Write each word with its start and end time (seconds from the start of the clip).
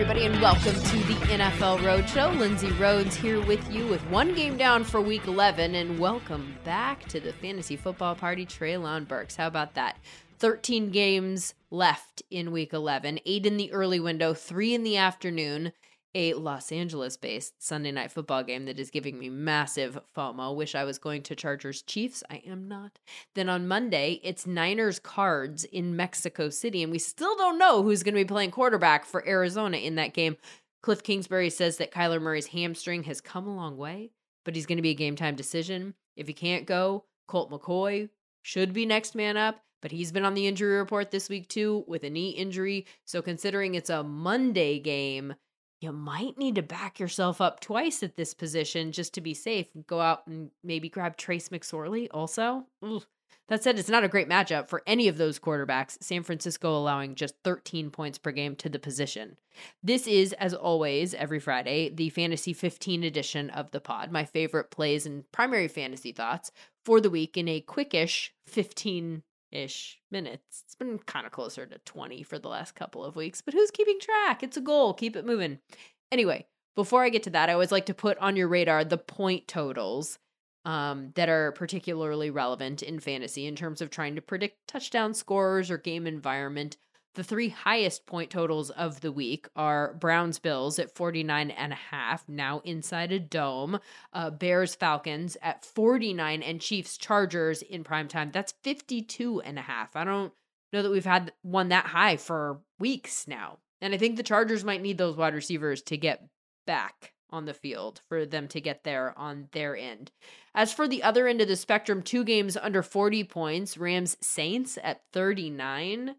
everybody, 0.00 0.26
and 0.26 0.40
welcome 0.40 0.74
to 0.74 0.96
the 1.08 1.14
NFL 1.26 1.78
Roadshow. 1.80 2.38
Lindsay 2.38 2.70
Rhodes 2.74 3.16
here 3.16 3.44
with 3.44 3.68
you 3.68 3.84
with 3.88 4.00
one 4.10 4.32
game 4.32 4.56
down 4.56 4.84
for 4.84 5.00
week 5.00 5.26
11, 5.26 5.74
and 5.74 5.98
welcome 5.98 6.54
back 6.62 7.04
to 7.08 7.18
the 7.18 7.32
fantasy 7.32 7.74
football 7.74 8.14
party, 8.14 8.46
Treylon 8.46 9.08
Burks. 9.08 9.34
How 9.34 9.48
about 9.48 9.74
that? 9.74 9.96
13 10.38 10.90
games 10.90 11.54
left 11.72 12.22
in 12.30 12.52
week 12.52 12.72
11, 12.72 13.18
eight 13.26 13.44
in 13.44 13.56
the 13.56 13.72
early 13.72 13.98
window, 13.98 14.34
three 14.34 14.72
in 14.72 14.84
the 14.84 14.96
afternoon 14.96 15.72
a 16.14 16.34
Los 16.34 16.72
Angeles 16.72 17.16
based 17.16 17.62
Sunday 17.62 17.92
night 17.92 18.10
football 18.10 18.42
game 18.42 18.64
that 18.66 18.78
is 18.78 18.90
giving 18.90 19.18
me 19.18 19.28
massive 19.28 19.98
FOMO. 20.16 20.54
Wish 20.54 20.74
I 20.74 20.84
was 20.84 20.98
going 20.98 21.22
to 21.24 21.36
Chargers 21.36 21.82
Chiefs. 21.82 22.22
I 22.30 22.42
am 22.46 22.68
not. 22.68 22.98
Then 23.34 23.48
on 23.48 23.68
Monday, 23.68 24.20
it's 24.22 24.46
Niners 24.46 24.98
Cards 24.98 25.64
in 25.64 25.96
Mexico 25.96 26.50
City, 26.50 26.82
and 26.82 26.90
we 26.90 26.98
still 26.98 27.36
don't 27.36 27.58
know 27.58 27.82
who's 27.82 28.02
going 28.02 28.14
to 28.14 28.20
be 28.20 28.24
playing 28.24 28.50
quarterback 28.50 29.04
for 29.04 29.26
Arizona 29.26 29.76
in 29.76 29.96
that 29.96 30.14
game. 30.14 30.36
Cliff 30.82 31.02
Kingsbury 31.02 31.50
says 31.50 31.76
that 31.76 31.92
Kyler 31.92 32.20
Murray's 32.20 32.48
hamstring 32.48 33.04
has 33.04 33.20
come 33.20 33.46
a 33.46 33.54
long 33.54 33.76
way, 33.76 34.10
but 34.44 34.54
he's 34.54 34.66
going 34.66 34.78
to 34.78 34.82
be 34.82 34.90
a 34.90 34.94
game 34.94 35.16
time 35.16 35.36
decision. 35.36 35.94
If 36.16 36.26
he 36.26 36.34
can't 36.34 36.66
go, 36.66 37.04
Colt 37.26 37.50
McCoy 37.50 38.08
should 38.42 38.72
be 38.72 38.86
next 38.86 39.14
man 39.14 39.36
up 39.36 39.60
but 39.80 39.90
he's 39.90 40.12
been 40.12 40.24
on 40.24 40.34
the 40.34 40.46
injury 40.46 40.76
report 40.76 41.10
this 41.10 41.28
week 41.28 41.48
too 41.48 41.84
with 41.86 42.04
a 42.04 42.10
knee 42.10 42.30
injury. 42.30 42.86
So 43.04 43.22
considering 43.22 43.74
it's 43.74 43.90
a 43.90 44.02
Monday 44.02 44.78
game, 44.78 45.34
you 45.80 45.92
might 45.92 46.36
need 46.38 46.56
to 46.56 46.62
back 46.62 46.98
yourself 46.98 47.40
up 47.40 47.60
twice 47.60 48.02
at 48.02 48.16
this 48.16 48.34
position 48.34 48.92
just 48.92 49.14
to 49.14 49.20
be 49.20 49.34
safe. 49.34 49.66
Go 49.86 50.00
out 50.00 50.26
and 50.26 50.50
maybe 50.64 50.88
grab 50.88 51.16
Trace 51.16 51.50
McSorley 51.50 52.08
also. 52.10 52.66
That 53.48 53.62
said, 53.62 53.78
it's 53.78 53.88
not 53.88 54.04
a 54.04 54.08
great 54.08 54.28
matchup 54.28 54.68
for 54.68 54.82
any 54.86 55.08
of 55.08 55.16
those 55.16 55.38
quarterbacks, 55.38 55.96
San 56.02 56.22
Francisco 56.22 56.76
allowing 56.76 57.14
just 57.14 57.34
13 57.44 57.90
points 57.90 58.18
per 58.18 58.30
game 58.30 58.56
to 58.56 58.68
the 58.68 58.78
position. 58.78 59.38
This 59.82 60.06
is, 60.06 60.34
as 60.34 60.52
always, 60.52 61.14
every 61.14 61.40
Friday, 61.40 61.88
the 61.88 62.10
Fantasy 62.10 62.52
15 62.52 63.04
edition 63.04 63.48
of 63.50 63.70
the 63.70 63.80
pod, 63.80 64.12
my 64.12 64.24
favorite 64.24 64.70
plays 64.70 65.06
and 65.06 65.30
primary 65.32 65.68
fantasy 65.68 66.12
thoughts 66.12 66.52
for 66.84 67.00
the 67.00 67.10
week 67.10 67.38
in 67.38 67.48
a 67.48 67.62
quickish 67.62 68.30
15 68.46 69.22
ish 69.50 69.98
minutes. 70.10 70.62
It's 70.64 70.74
been 70.74 70.98
kind 70.98 71.26
of 71.26 71.32
closer 71.32 71.66
to 71.66 71.78
20 71.78 72.22
for 72.22 72.38
the 72.38 72.48
last 72.48 72.74
couple 72.74 73.04
of 73.04 73.16
weeks, 73.16 73.40
but 73.40 73.54
who's 73.54 73.70
keeping 73.70 73.98
track? 74.00 74.42
It's 74.42 74.56
a 74.56 74.62
goal. 74.62 74.94
Keep 74.94 75.16
it 75.16 75.26
moving. 75.26 75.58
Anyway, 76.10 76.46
before 76.74 77.02
I 77.02 77.08
get 77.08 77.24
to 77.24 77.30
that, 77.30 77.48
I 77.48 77.54
always 77.54 77.72
like 77.72 77.86
to 77.86 77.94
put 77.94 78.18
on 78.18 78.36
your 78.36 78.48
radar 78.48 78.84
the 78.84 78.98
point 78.98 79.48
totals 79.48 80.18
um, 80.64 81.12
that 81.14 81.28
are 81.28 81.52
particularly 81.52 82.30
relevant 82.30 82.82
in 82.82 83.00
fantasy 83.00 83.46
in 83.46 83.56
terms 83.56 83.80
of 83.80 83.90
trying 83.90 84.14
to 84.16 84.22
predict 84.22 84.68
touchdown 84.68 85.14
scores 85.14 85.70
or 85.70 85.78
game 85.78 86.06
environment. 86.06 86.76
The 87.18 87.24
three 87.24 87.48
highest 87.48 88.06
point 88.06 88.30
totals 88.30 88.70
of 88.70 89.00
the 89.00 89.10
week 89.10 89.48
are 89.56 89.94
Browns 89.94 90.38
Bills 90.38 90.78
at 90.78 90.94
49 90.94 91.50
and 91.50 91.72
a 91.72 91.74
half, 91.90 92.28
now 92.28 92.60
inside 92.60 93.10
a 93.10 93.18
dome. 93.18 93.80
Uh, 94.12 94.30
Bears 94.30 94.76
Falcons 94.76 95.36
at 95.42 95.64
49 95.64 96.44
and 96.44 96.60
Chiefs 96.60 96.96
Chargers 96.96 97.60
in 97.62 97.82
prime 97.82 98.06
time. 98.06 98.30
That's 98.30 98.54
52 98.62 99.40
and 99.40 99.58
a 99.58 99.62
half. 99.62 99.96
I 99.96 100.04
don't 100.04 100.32
know 100.72 100.80
that 100.80 100.92
we've 100.92 101.04
had 101.04 101.32
one 101.42 101.70
that 101.70 101.86
high 101.86 102.18
for 102.18 102.60
weeks 102.78 103.26
now. 103.26 103.58
And 103.80 103.92
I 103.92 103.98
think 103.98 104.16
the 104.16 104.22
Chargers 104.22 104.62
might 104.62 104.80
need 104.80 104.98
those 104.98 105.16
wide 105.16 105.34
receivers 105.34 105.82
to 105.82 105.96
get 105.96 106.24
back 106.68 107.14
on 107.30 107.46
the 107.46 107.52
field 107.52 108.00
for 108.08 108.26
them 108.26 108.46
to 108.46 108.60
get 108.60 108.84
there 108.84 109.12
on 109.18 109.48
their 109.50 109.76
end. 109.76 110.12
As 110.54 110.72
for 110.72 110.86
the 110.86 111.02
other 111.02 111.26
end 111.26 111.40
of 111.40 111.48
the 111.48 111.56
spectrum, 111.56 112.00
two 112.00 112.22
games 112.22 112.56
under 112.56 112.84
40 112.84 113.24
points, 113.24 113.76
Rams 113.76 114.16
Saints 114.20 114.78
at 114.84 115.02
39 115.12 116.14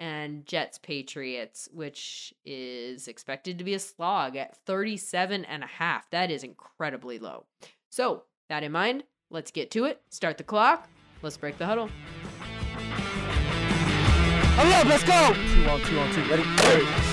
and 0.00 0.46
Jets 0.46 0.78
Patriots, 0.78 1.68
which 1.72 2.34
is 2.44 3.06
expected 3.06 3.58
to 3.58 3.64
be 3.64 3.74
a 3.74 3.78
slog 3.78 4.34
at 4.34 4.56
37 4.66 5.44
and 5.44 5.62
a 5.62 5.66
half. 5.66 6.10
That 6.10 6.30
is 6.30 6.42
incredibly 6.42 7.20
low. 7.20 7.44
So, 7.90 8.24
that 8.48 8.64
in 8.64 8.72
mind, 8.72 9.04
let's 9.28 9.50
get 9.52 9.70
to 9.72 9.84
it. 9.84 10.00
Start 10.08 10.38
the 10.38 10.44
clock. 10.44 10.88
Let's 11.22 11.36
break 11.36 11.58
the 11.58 11.66
huddle. 11.66 11.90
Let's 14.86 15.04
go! 15.04 15.34
Two 15.34 15.68
on 15.68 15.80
two 15.82 15.98
on 15.98 16.12
two. 16.14 16.22
Ready? 16.30 17.09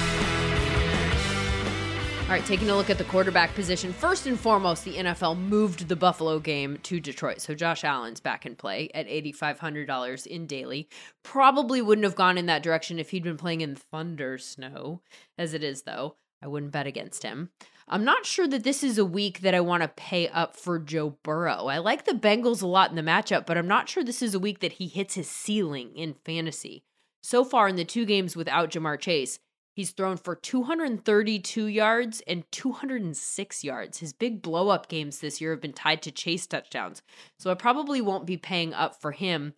All 2.27 2.33
right, 2.33 2.45
taking 2.45 2.69
a 2.69 2.75
look 2.75 2.89
at 2.89 2.97
the 2.97 3.05
quarterback 3.05 3.55
position. 3.55 3.93
First 3.93 4.27
and 4.27 4.37
foremost, 4.37 4.83
the 4.83 4.95
NFL 4.95 5.39
moved 5.39 5.87
the 5.87 5.95
Buffalo 5.95 6.39
game 6.39 6.77
to 6.83 6.99
Detroit. 6.99 7.39
So 7.39 7.55
Josh 7.55 7.85
Allen's 7.85 8.19
back 8.19 8.45
in 8.45 8.57
play 8.57 8.89
at 8.93 9.07
$8,500 9.07 10.27
in 10.27 10.45
daily. 10.45 10.89
Probably 11.23 11.81
wouldn't 11.81 12.03
have 12.03 12.15
gone 12.15 12.37
in 12.37 12.47
that 12.47 12.63
direction 12.63 12.99
if 12.99 13.11
he'd 13.11 13.23
been 13.23 13.37
playing 13.37 13.61
in 13.61 13.77
thunder 13.77 14.37
snow. 14.37 14.99
As 15.37 15.53
it 15.53 15.63
is, 15.63 15.83
though, 15.83 16.17
I 16.41 16.47
wouldn't 16.47 16.73
bet 16.73 16.85
against 16.85 17.23
him. 17.23 17.49
I'm 17.87 18.03
not 18.03 18.25
sure 18.25 18.49
that 18.49 18.65
this 18.65 18.83
is 18.83 18.97
a 18.97 19.05
week 19.05 19.39
that 19.39 19.55
I 19.55 19.61
want 19.61 19.83
to 19.83 19.87
pay 19.87 20.27
up 20.27 20.57
for 20.57 20.79
Joe 20.79 21.15
Burrow. 21.23 21.67
I 21.67 21.77
like 21.77 22.03
the 22.03 22.11
Bengals 22.11 22.61
a 22.61 22.67
lot 22.67 22.89
in 22.89 22.97
the 22.97 23.01
matchup, 23.01 23.45
but 23.45 23.57
I'm 23.57 23.69
not 23.69 23.87
sure 23.87 24.03
this 24.03 24.21
is 24.21 24.35
a 24.35 24.39
week 24.39 24.59
that 24.59 24.73
he 24.73 24.87
hits 24.87 25.15
his 25.15 25.29
ceiling 25.29 25.95
in 25.95 26.13
fantasy. 26.25 26.83
So 27.23 27.45
far 27.45 27.69
in 27.69 27.77
the 27.77 27.85
two 27.85 28.05
games 28.05 28.35
without 28.35 28.69
Ja'Marr 28.69 28.99
Chase, 28.99 29.39
He's 29.77 29.91
thrown 29.91 30.17
for 30.17 30.35
232 30.35 31.67
yards 31.67 32.23
and 32.25 32.51
206 32.51 33.63
yards. 33.63 33.99
His 33.99 34.11
big 34.11 34.41
blow 34.41 34.69
up 34.69 34.89
games 34.89 35.19
this 35.19 35.39
year 35.39 35.51
have 35.51 35.61
been 35.61 35.71
tied 35.71 36.01
to 36.01 36.11
chase 36.11 36.47
touchdowns. 36.47 37.03
So 37.37 37.51
I 37.51 37.53
probably 37.53 38.01
won't 38.01 38.25
be 38.25 38.37
paying 38.37 38.73
up 38.73 38.99
for 38.99 39.11
him. 39.11 39.53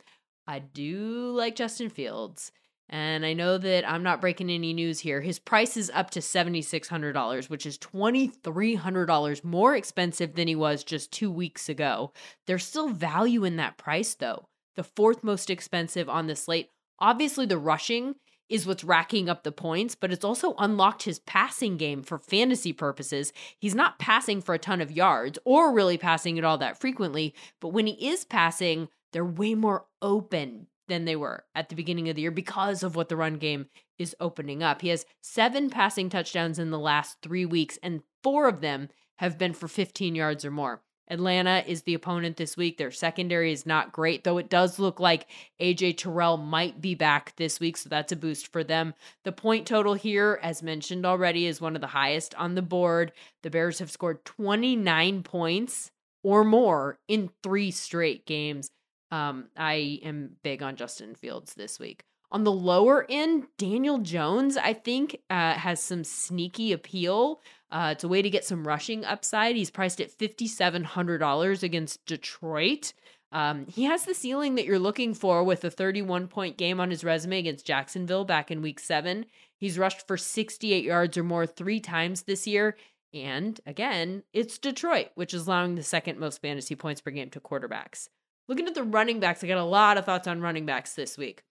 I 0.45 0.59
do 0.59 1.31
like 1.31 1.55
Justin 1.55 1.89
Fields. 1.89 2.51
And 2.89 3.25
I 3.25 3.31
know 3.31 3.57
that 3.59 3.89
I'm 3.89 4.03
not 4.03 4.19
breaking 4.19 4.49
any 4.49 4.73
news 4.73 4.99
here. 4.99 5.21
His 5.21 5.39
price 5.39 5.77
is 5.77 5.89
up 5.93 6.09
to 6.09 6.19
$7,600, 6.19 7.49
which 7.49 7.65
is 7.65 7.77
$2,300 7.77 9.43
more 9.45 9.73
expensive 9.73 10.35
than 10.35 10.49
he 10.49 10.55
was 10.55 10.83
just 10.83 11.13
two 11.13 11.31
weeks 11.31 11.69
ago. 11.69 12.11
There's 12.45 12.65
still 12.65 12.89
value 12.89 13.45
in 13.45 13.55
that 13.55 13.77
price, 13.77 14.15
though. 14.15 14.49
The 14.75 14.83
fourth 14.83 15.23
most 15.23 15.49
expensive 15.49 16.09
on 16.09 16.27
the 16.27 16.35
slate. 16.35 16.71
Obviously, 16.99 17.45
the 17.45 17.57
rushing 17.57 18.15
is 18.49 18.65
what's 18.65 18.83
racking 18.83 19.29
up 19.29 19.43
the 19.43 19.51
points, 19.51 19.95
but 19.95 20.11
it's 20.11 20.25
also 20.25 20.55
unlocked 20.57 21.03
his 21.03 21.19
passing 21.19 21.77
game 21.77 22.03
for 22.03 22.17
fantasy 22.17 22.73
purposes. 22.73 23.31
He's 23.57 23.75
not 23.75 23.99
passing 23.99 24.41
for 24.41 24.55
a 24.55 24.59
ton 24.59 24.81
of 24.81 24.91
yards 24.91 25.39
or 25.45 25.71
really 25.71 25.97
passing 25.97 26.37
it 26.37 26.43
all 26.43 26.57
that 26.57 26.79
frequently, 26.79 27.33
but 27.61 27.69
when 27.69 27.87
he 27.87 28.09
is 28.09 28.25
passing, 28.25 28.89
they're 29.11 29.25
way 29.25 29.55
more 29.55 29.85
open 30.01 30.67
than 30.87 31.05
they 31.05 31.15
were 31.15 31.45
at 31.55 31.69
the 31.69 31.75
beginning 31.75 32.09
of 32.09 32.15
the 32.15 32.23
year 32.23 32.31
because 32.31 32.83
of 32.83 32.95
what 32.95 33.09
the 33.09 33.15
run 33.15 33.35
game 33.35 33.67
is 33.97 34.15
opening 34.19 34.63
up. 34.63 34.81
He 34.81 34.89
has 34.89 35.05
seven 35.21 35.69
passing 35.69 36.09
touchdowns 36.09 36.59
in 36.59 36.71
the 36.71 36.79
last 36.79 37.17
three 37.21 37.45
weeks, 37.45 37.77
and 37.83 38.01
four 38.23 38.47
of 38.47 38.61
them 38.61 38.89
have 39.17 39.37
been 39.37 39.53
for 39.53 39.67
15 39.67 40.15
yards 40.15 40.43
or 40.43 40.51
more. 40.51 40.81
Atlanta 41.09 41.63
is 41.65 41.83
the 41.83 41.93
opponent 41.93 42.37
this 42.37 42.55
week. 42.55 42.77
Their 42.77 42.91
secondary 42.91 43.51
is 43.51 43.65
not 43.65 43.91
great, 43.91 44.23
though 44.23 44.37
it 44.37 44.49
does 44.49 44.79
look 44.79 44.99
like 44.99 45.27
AJ 45.59 45.97
Terrell 45.97 46.37
might 46.37 46.81
be 46.81 46.95
back 46.95 47.35
this 47.35 47.59
week, 47.59 47.77
so 47.77 47.89
that's 47.89 48.11
a 48.11 48.15
boost 48.15 48.51
for 48.51 48.63
them. 48.63 48.93
The 49.23 49.31
point 49.31 49.65
total 49.65 49.95
here, 49.95 50.39
as 50.43 50.61
mentioned 50.61 51.05
already, 51.05 51.45
is 51.45 51.59
one 51.59 51.75
of 51.75 51.81
the 51.81 51.87
highest 51.87 52.35
on 52.35 52.55
the 52.55 52.61
board. 52.61 53.11
The 53.43 53.49
Bears 53.49 53.79
have 53.79 53.91
scored 53.91 54.23
29 54.25 55.23
points 55.23 55.91
or 56.23 56.43
more 56.43 56.99
in 57.07 57.29
three 57.43 57.71
straight 57.71 58.25
games. 58.25 58.69
Um, 59.11 59.47
I 59.57 59.99
am 60.03 60.35
big 60.43 60.61
on 60.61 60.75
Justin 60.75 61.15
Fields 61.15 61.55
this 61.55 61.79
week. 61.79 62.03
On 62.31 62.43
the 62.43 62.51
lower 62.51 63.07
end, 63.09 63.47
Daniel 63.57 63.97
Jones, 63.97 64.55
I 64.55 64.73
think, 64.73 65.19
uh, 65.31 65.53
has 65.53 65.81
some 65.81 66.03
sneaky 66.03 66.71
appeal. 66.71 67.41
Uh, 67.71 67.89
it's 67.91 68.03
a 68.03 68.07
way 68.07 68.21
to 68.21 68.29
get 68.29 68.45
some 68.45 68.67
rushing 68.67 69.05
upside. 69.05 69.55
He's 69.55 69.69
priced 69.69 70.01
at 70.01 70.17
$5,700 70.17 71.63
against 71.63 72.05
Detroit. 72.05 72.93
Um, 73.31 73.67
he 73.67 73.83
has 73.83 74.05
the 74.05 74.15
ceiling 74.15 74.55
that 74.55 74.65
you're 74.65 74.79
looking 74.79 75.13
for 75.13 75.43
with 75.43 75.63
a 75.63 75.69
31 75.69 76.27
point 76.27 76.57
game 76.57 76.79
on 76.79 76.89
his 76.89 77.03
resume 77.03 77.39
against 77.39 77.65
Jacksonville 77.65 78.25
back 78.25 78.49
in 78.49 78.61
week 78.61 78.79
seven. 78.79 79.25
He's 79.57 79.77
rushed 79.77 80.07
for 80.07 80.17
68 80.17 80.83
yards 80.83 81.17
or 81.17 81.23
more 81.23 81.45
three 81.45 81.79
times 81.79 82.23
this 82.23 82.47
year. 82.47 82.75
And 83.13 83.59
again, 83.65 84.23
it's 84.33 84.57
Detroit, 84.57 85.09
which 85.15 85.33
is 85.33 85.47
allowing 85.47 85.75
the 85.75 85.83
second 85.83 86.19
most 86.19 86.41
fantasy 86.41 86.75
points 86.75 87.01
per 87.01 87.11
game 87.11 87.29
to 87.31 87.39
quarterbacks. 87.39 88.07
Looking 88.47 88.67
at 88.67 88.73
the 88.73 88.83
running 88.83 89.19
backs, 89.19 89.43
I 89.43 89.47
got 89.47 89.57
a 89.57 89.63
lot 89.63 89.97
of 89.97 90.05
thoughts 90.05 90.27
on 90.27 90.41
running 90.41 90.65
backs 90.65 90.95
this 90.95 91.17
week. 91.17 91.43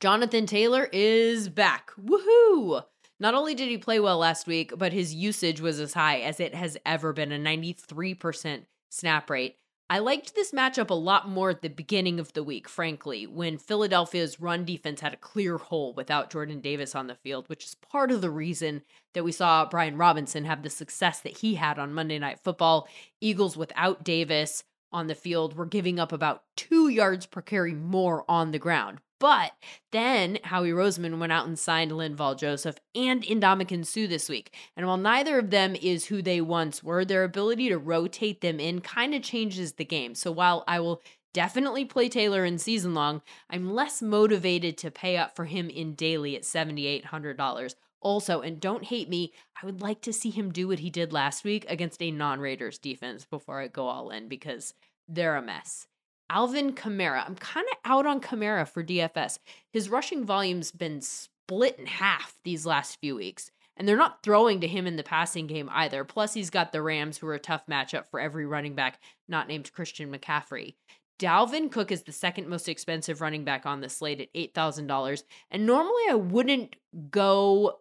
Jonathan 0.00 0.46
Taylor 0.46 0.88
is 0.92 1.48
back. 1.48 1.90
Woohoo! 1.98 2.84
Not 3.18 3.34
only 3.34 3.54
did 3.54 3.68
he 3.68 3.78
play 3.78 3.98
well 3.98 4.18
last 4.18 4.46
week, 4.46 4.72
but 4.76 4.92
his 4.92 5.14
usage 5.14 5.60
was 5.60 5.80
as 5.80 5.94
high 5.94 6.20
as 6.20 6.38
it 6.38 6.54
has 6.54 6.76
ever 6.84 7.12
been 7.12 7.32
a 7.32 7.38
93% 7.38 8.66
snap 8.90 9.30
rate. 9.30 9.56
I 9.88 10.00
liked 10.00 10.34
this 10.34 10.50
matchup 10.50 10.90
a 10.90 10.94
lot 10.94 11.28
more 11.28 11.50
at 11.50 11.62
the 11.62 11.68
beginning 11.68 12.18
of 12.18 12.32
the 12.32 12.42
week, 12.42 12.68
frankly, 12.68 13.24
when 13.24 13.56
Philadelphia's 13.56 14.40
run 14.40 14.64
defense 14.64 15.00
had 15.00 15.14
a 15.14 15.18
clear 15.18 15.58
hole 15.58 15.94
without 15.94 16.28
Jordan 16.28 16.60
Davis 16.60 16.96
on 16.96 17.06
the 17.06 17.14
field, 17.14 17.48
which 17.48 17.64
is 17.64 17.76
part 17.76 18.10
of 18.10 18.20
the 18.20 18.30
reason 18.30 18.82
that 19.14 19.22
we 19.22 19.30
saw 19.30 19.64
Brian 19.64 19.96
Robinson 19.96 20.44
have 20.44 20.62
the 20.62 20.70
success 20.70 21.20
that 21.20 21.38
he 21.38 21.54
had 21.54 21.78
on 21.78 21.94
Monday 21.94 22.18
Night 22.18 22.40
Football. 22.42 22.88
Eagles 23.20 23.56
without 23.56 24.02
Davis 24.02 24.64
on 24.90 25.06
the 25.06 25.14
field 25.14 25.56
were 25.56 25.66
giving 25.66 26.00
up 26.00 26.12
about 26.12 26.42
two 26.56 26.88
yards 26.88 27.24
per 27.24 27.40
carry 27.40 27.72
more 27.72 28.24
on 28.28 28.50
the 28.50 28.58
ground. 28.58 28.98
But 29.18 29.52
then 29.92 30.38
Howie 30.44 30.70
Roseman 30.70 31.18
went 31.18 31.32
out 31.32 31.46
and 31.46 31.58
signed 31.58 31.90
Linval 31.90 32.36
Joseph 32.36 32.76
and 32.94 33.22
Ndamukong 33.22 33.86
Suh 33.86 34.06
this 34.06 34.28
week. 34.28 34.54
And 34.76 34.86
while 34.86 34.98
neither 34.98 35.38
of 35.38 35.50
them 35.50 35.74
is 35.74 36.06
who 36.06 36.20
they 36.20 36.40
once 36.40 36.82
were, 36.82 37.04
their 37.04 37.24
ability 37.24 37.70
to 37.70 37.78
rotate 37.78 38.42
them 38.42 38.60
in 38.60 38.80
kind 38.80 39.14
of 39.14 39.22
changes 39.22 39.72
the 39.72 39.84
game. 39.84 40.14
So 40.14 40.30
while 40.30 40.64
I 40.68 40.80
will 40.80 41.00
definitely 41.32 41.84
play 41.84 42.08
Taylor 42.08 42.44
in 42.44 42.58
season 42.58 42.94
long, 42.94 43.22
I'm 43.48 43.74
less 43.74 44.02
motivated 44.02 44.76
to 44.78 44.90
pay 44.90 45.16
up 45.16 45.34
for 45.34 45.46
him 45.46 45.70
in 45.70 45.94
daily 45.94 46.36
at 46.36 46.42
$7,800. 46.42 47.74
Also, 48.02 48.40
and 48.42 48.60
don't 48.60 48.84
hate 48.84 49.08
me, 49.08 49.32
I 49.60 49.66
would 49.66 49.80
like 49.80 50.02
to 50.02 50.12
see 50.12 50.30
him 50.30 50.52
do 50.52 50.68
what 50.68 50.78
he 50.78 50.90
did 50.90 51.12
last 51.12 51.42
week 51.42 51.64
against 51.68 52.02
a 52.02 52.10
non 52.10 52.40
Raiders 52.40 52.78
defense 52.78 53.24
before 53.24 53.60
I 53.60 53.68
go 53.68 53.88
all 53.88 54.10
in 54.10 54.28
because 54.28 54.74
they're 55.08 55.36
a 55.36 55.42
mess. 55.42 55.86
Alvin 56.30 56.72
Kamara. 56.72 57.24
I'm 57.26 57.36
kind 57.36 57.66
of 57.72 57.78
out 57.90 58.06
on 58.06 58.20
Kamara 58.20 58.68
for 58.68 58.82
DFS. 58.82 59.38
His 59.72 59.88
rushing 59.88 60.24
volume's 60.24 60.72
been 60.72 61.00
split 61.00 61.78
in 61.78 61.86
half 61.86 62.34
these 62.44 62.66
last 62.66 62.98
few 63.00 63.16
weeks, 63.16 63.50
and 63.76 63.86
they're 63.86 63.96
not 63.96 64.22
throwing 64.22 64.60
to 64.60 64.66
him 64.66 64.86
in 64.86 64.96
the 64.96 65.02
passing 65.02 65.46
game 65.46 65.68
either. 65.72 66.04
Plus, 66.04 66.34
he's 66.34 66.50
got 66.50 66.72
the 66.72 66.82
Rams, 66.82 67.18
who 67.18 67.26
are 67.28 67.34
a 67.34 67.38
tough 67.38 67.66
matchup 67.70 68.06
for 68.10 68.20
every 68.20 68.46
running 68.46 68.74
back 68.74 69.00
not 69.28 69.48
named 69.48 69.72
Christian 69.72 70.12
McCaffrey. 70.12 70.74
Dalvin 71.18 71.70
Cook 71.70 71.90
is 71.90 72.02
the 72.02 72.12
second 72.12 72.48
most 72.48 72.68
expensive 72.68 73.20
running 73.20 73.44
back 73.44 73.64
on 73.64 73.80
the 73.80 73.88
slate 73.88 74.20
at 74.20 74.32
$8,000. 74.34 75.22
And 75.50 75.64
normally 75.64 76.02
I 76.10 76.14
wouldn't 76.14 76.76
go 77.10 77.80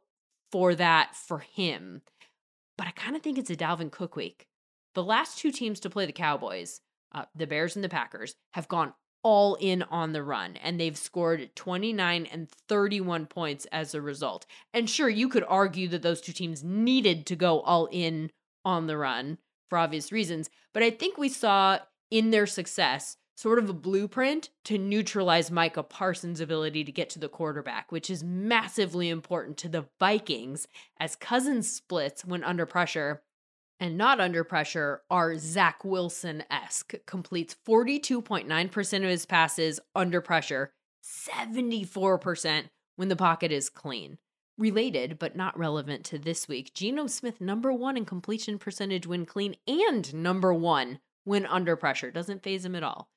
for 0.51 0.74
that 0.75 1.15
for 1.15 1.39
him, 1.39 2.01
but 2.77 2.88
I 2.88 2.92
kind 2.92 3.15
of 3.15 3.21
think 3.21 3.38
it's 3.38 3.50
a 3.50 3.56
Dalvin 3.56 3.92
Cook 3.92 4.15
week. 4.15 4.47
The 4.94 5.03
last 5.03 5.38
two 5.38 5.51
teams 5.51 5.81
to 5.81 5.89
play 5.89 6.06
the 6.06 6.13
Cowboys 6.13 6.80
uh, 7.12 7.25
the 7.36 7.48
Bears 7.48 7.75
and 7.75 7.84
the 7.84 7.90
Packers, 7.90 8.36
have 8.52 8.68
gone 8.68 8.94
all 9.24 9.56
in 9.56 9.81
on 9.84 10.13
the 10.13 10.22
run 10.22 10.56
and 10.57 10.80
they've 10.80 10.98
scored 10.98 11.50
29 11.56 12.28
and 12.28 12.48
31 12.48 13.25
points 13.25 13.66
as 13.72 13.96
a 13.96 14.02
result. 14.02 14.46
And 14.72 14.88
sure, 14.88 15.10
you 15.10 15.30
could 15.30 15.44
argue 15.48 15.88
that 15.88 16.04
those 16.04 16.22
two 16.22 16.31
teams 16.31 16.63
needed 16.63 17.25
to 17.25 17.36
go 17.36 17.62
all 17.62 17.88
in 17.92 18.30
on 18.63 18.86
the 18.86 18.98
run 18.98 19.40
for 19.68 19.80
obvious 19.80 20.12
reasons, 20.12 20.52
but 20.74 20.84
I 20.84 20.92
think 20.92 21.18
we 21.18 21.30
saw 21.30 21.80
in 22.12 22.30
their 22.30 22.46
success 22.46 23.18
sort 23.36 23.60
of 23.60 23.69
a 23.69 23.74
blueprint 23.74 24.50
to 24.63 24.78
neutralize 24.78 25.52
Micah 25.52 25.84
Parsons' 25.84 26.40
ability 26.40 26.84
to 26.84 26.92
get 26.92 27.10
to 27.12 27.19
the 27.19 27.28
quarterback, 27.28 27.92
which 27.92 28.10
is 28.10 28.24
massively 28.24 29.10
important 29.10 29.57
to 29.57 29.69
the 29.69 29.86
Vikings 30.00 30.68
as 31.00 31.16
Cousins 31.16 31.72
splits 31.72 32.24
when 32.24 32.44
under 32.44 32.66
pressure 32.66 33.24
and 33.80 33.98
not 33.98 34.19
under 34.19 34.44
pressure 34.44 35.01
are 35.10 35.38
Zach 35.38 35.83
Wilson 35.83 36.44
esque. 36.50 36.94
Completes 37.06 37.56
42.9% 37.68 38.98
of 38.98 39.04
his 39.04 39.25
passes 39.25 39.80
under 39.94 40.22
pressure, 40.22 40.72
74% 41.04 42.69
when 42.95 43.10
the 43.10 43.16
pocket 43.16 43.51
is 43.51 43.69
clean. 43.69 44.18
Related, 44.57 45.19
but 45.19 45.36
not 45.36 45.57
relevant 45.60 46.06
to 46.06 46.18
this 46.18 46.48
week, 46.48 46.74
Geno 46.74 47.07
Smith, 47.07 47.42
number 47.42 47.74
one 47.74 47.98
in 47.98 48.06
completion 48.06 48.57
percentage 48.57 49.06
when 49.06 49.25
clean 49.25 49.56
and 49.68 50.13
number 50.13 50.54
one 50.54 51.00
when 51.25 51.45
under 51.45 51.75
pressure. 51.75 52.10
Doesn't 52.10 52.44
phase 52.44 52.63
him 52.63 52.75
at 52.75 52.83
all. 52.83 53.10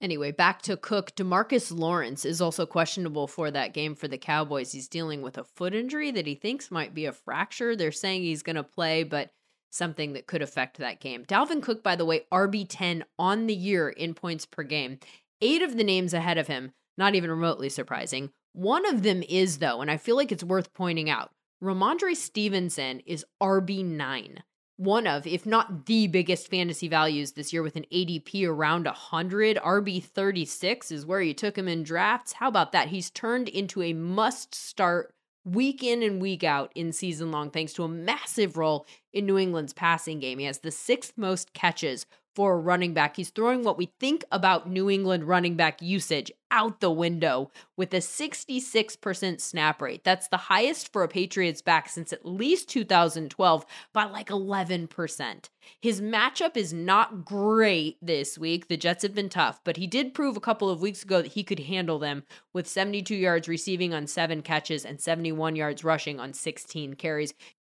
Anyway, 0.00 0.32
back 0.32 0.62
to 0.62 0.76
Cook. 0.76 1.14
Demarcus 1.14 1.72
Lawrence 1.72 2.24
is 2.24 2.40
also 2.40 2.66
questionable 2.66 3.28
for 3.28 3.52
that 3.52 3.72
game 3.72 3.94
for 3.94 4.08
the 4.08 4.18
Cowboys. 4.18 4.72
He's 4.72 4.88
dealing 4.88 5.22
with 5.22 5.38
a 5.38 5.44
foot 5.44 5.74
injury 5.74 6.10
that 6.10 6.26
he 6.26 6.34
thinks 6.34 6.72
might 6.72 6.92
be 6.92 7.04
a 7.04 7.12
fracture. 7.12 7.76
They're 7.76 7.92
saying 7.92 8.22
he's 8.22 8.42
going 8.42 8.56
to 8.56 8.64
play, 8.64 9.04
but 9.04 9.30
something 9.72 10.12
that 10.12 10.26
could 10.26 10.42
affect 10.42 10.78
that 10.78 11.00
game. 11.00 11.24
Dalvin 11.24 11.62
Cook, 11.62 11.82
by 11.82 11.96
the 11.96 12.04
way, 12.04 12.26
RB10 12.32 13.02
on 13.18 13.46
the 13.46 13.54
year 13.54 13.88
in 13.88 14.14
points 14.14 14.46
per 14.46 14.62
game. 14.62 14.98
Eight 15.40 15.62
of 15.62 15.76
the 15.76 15.84
names 15.84 16.14
ahead 16.14 16.38
of 16.38 16.46
him, 16.46 16.72
not 16.96 17.14
even 17.14 17.30
remotely 17.30 17.68
surprising. 17.68 18.30
One 18.52 18.86
of 18.86 19.02
them 19.02 19.22
is, 19.28 19.58
though, 19.58 19.80
and 19.80 19.90
I 19.90 19.96
feel 19.96 20.16
like 20.16 20.30
it's 20.30 20.44
worth 20.44 20.74
pointing 20.74 21.08
out 21.08 21.30
Rhamondre 21.62 22.16
Stevenson 22.16 23.00
is 23.06 23.24
RB9. 23.40 24.38
One 24.76 25.06
of, 25.06 25.26
if 25.26 25.46
not 25.46 25.86
the 25.86 26.08
biggest 26.08 26.50
fantasy 26.50 26.88
values 26.88 27.32
this 27.32 27.52
year 27.52 27.62
with 27.62 27.76
an 27.76 27.86
ADP 27.92 28.46
around 28.48 28.86
100. 28.86 29.58
RB36 29.58 30.90
is 30.90 31.06
where 31.06 31.20
you 31.20 31.34
took 31.34 31.56
him 31.56 31.68
in 31.68 31.84
drafts. 31.84 32.32
How 32.32 32.48
about 32.48 32.72
that? 32.72 32.88
He's 32.88 33.10
turned 33.10 33.48
into 33.48 33.80
a 33.80 33.92
must 33.92 34.54
start 34.54 35.14
week 35.44 35.82
in 35.82 36.02
and 36.02 36.20
week 36.20 36.44
out 36.44 36.72
in 36.74 36.92
season 36.92 37.30
long, 37.30 37.50
thanks 37.50 37.72
to 37.74 37.84
a 37.84 37.88
massive 37.88 38.56
role 38.56 38.86
in 39.12 39.26
New 39.26 39.38
England's 39.38 39.72
passing 39.72 40.20
game. 40.20 40.38
He 40.38 40.44
has 40.44 40.58
the 40.58 40.70
sixth 40.70 41.14
most 41.16 41.52
catches 41.52 42.06
for 42.34 42.54
a 42.54 42.58
running 42.58 42.94
back. 42.94 43.16
He's 43.16 43.30
throwing 43.30 43.62
what 43.62 43.76
we 43.76 43.92
think 44.00 44.24
about 44.32 44.68
New 44.68 44.88
England 44.88 45.24
running 45.24 45.56
back 45.56 45.82
usage 45.82 46.32
out 46.52 46.80
the 46.80 46.90
window 46.90 47.50
with 47.76 47.92
a 47.94 47.96
66% 47.96 49.40
snap 49.40 49.82
rate. 49.82 50.04
That's 50.04 50.28
the 50.28 50.36
highest 50.36 50.92
for 50.92 51.02
a 51.02 51.08
Patriots 51.08 51.62
back 51.62 51.88
since 51.88 52.12
at 52.12 52.24
least 52.24 52.68
2012 52.68 53.66
by 53.92 54.04
like 54.04 54.28
11%. 54.28 55.48
His 55.80 56.00
matchup 56.00 56.56
is 56.56 56.72
not 56.72 57.24
great 57.24 57.96
this 58.02 58.38
week. 58.38 58.68
The 58.68 58.76
Jets 58.76 59.02
have 59.02 59.14
been 59.14 59.28
tough, 59.28 59.60
but 59.64 59.78
he 59.78 59.86
did 59.86 60.14
prove 60.14 60.36
a 60.36 60.40
couple 60.40 60.68
of 60.68 60.82
weeks 60.82 61.02
ago 61.02 61.22
that 61.22 61.32
he 61.32 61.42
could 61.42 61.60
handle 61.60 61.98
them 61.98 62.24
with 62.52 62.68
72 62.68 63.14
yards 63.14 63.48
receiving 63.48 63.94
on 63.94 64.06
seven 64.06 64.42
catches 64.42 64.84
and 64.84 65.00
71 65.00 65.56
yards 65.56 65.82
rushing 65.82 66.20
on 66.20 66.34
16 66.34 66.94
carries. 66.94 67.34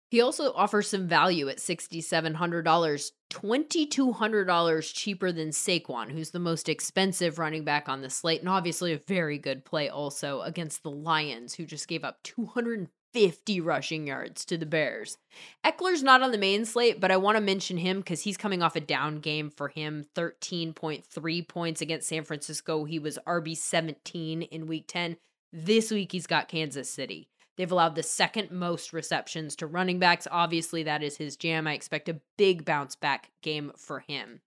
He 0.10 0.22
also 0.22 0.54
offers 0.54 0.88
some 0.88 1.06
value 1.08 1.50
at 1.50 1.58
$6,700, 1.58 3.12
$2,200 3.30 4.94
cheaper 4.94 5.32
than 5.34 5.50
Saquon, 5.50 6.12
who's 6.12 6.32
the 6.32 6.40
most 6.40 6.70
expensive 6.70 7.40
running 7.40 7.66
back 7.66 7.90
on 7.90 8.02
the 8.02 8.10
slate, 8.10 8.40
and 8.40 8.48
obviously 8.48 8.94
a 8.94 9.00
very 9.00 9.38
good 9.38 9.66
play 9.66 9.90
also 9.90 10.42
against 10.42 10.84
the 10.84 10.92
Lions, 10.92 11.56
who 11.56 11.66
just 11.66 11.90
gave 11.90 12.06
up 12.06 12.24
250 12.24 13.60
rushing 13.60 14.08
yards 14.08 14.46
to 14.46 14.58
the 14.58 14.66
Bears. 14.66 15.18
Ekeler's 15.66 16.04
not 16.04 16.22
on 16.22 16.32
the 16.32 16.38
main 16.38 16.64
slate, 16.64 17.02
but 17.02 17.12
I 17.12 17.18
want 17.18 17.36
to 17.36 17.42
mention 17.42 17.76
him 17.76 18.00
because 18.00 18.22
he's 18.22 18.38
coming 18.38 18.64
off 18.64 18.78
a 18.78 18.80
down 18.80 19.20
game 19.20 19.50
for 19.50 19.68
him 19.68 20.06
13.3 20.16 21.48
points 21.50 21.82
against 21.82 22.08
San 22.08 22.24
Francisco. 22.24 22.86
He 22.86 22.98
was 22.98 23.20
RB 23.28 23.58
17 23.58 24.44
in 24.44 24.68
week 24.68 24.86
10. 24.88 25.18
This 25.52 25.92
week 25.92 26.14
he's 26.14 26.28
got 26.28 26.48
Kansas 26.48 26.90
City. 26.90 27.28
They've 27.58 27.72
allowed 27.72 27.96
the 27.96 28.04
second 28.04 28.52
most 28.52 28.94
receptions 28.94 29.56
to 29.58 29.68
running 29.68 30.00
backs. 30.00 30.28
Obviously, 30.32 30.84
that 30.84 31.04
is 31.04 31.18
his 31.18 31.36
jam. 31.36 31.68
I 31.68 31.74
expect 31.74 32.08
a 32.08 32.22
big 32.38 32.64
bounce 32.64 32.96
back 32.96 33.32
game 33.42 33.72
for 33.76 34.00
him. 34.00 34.42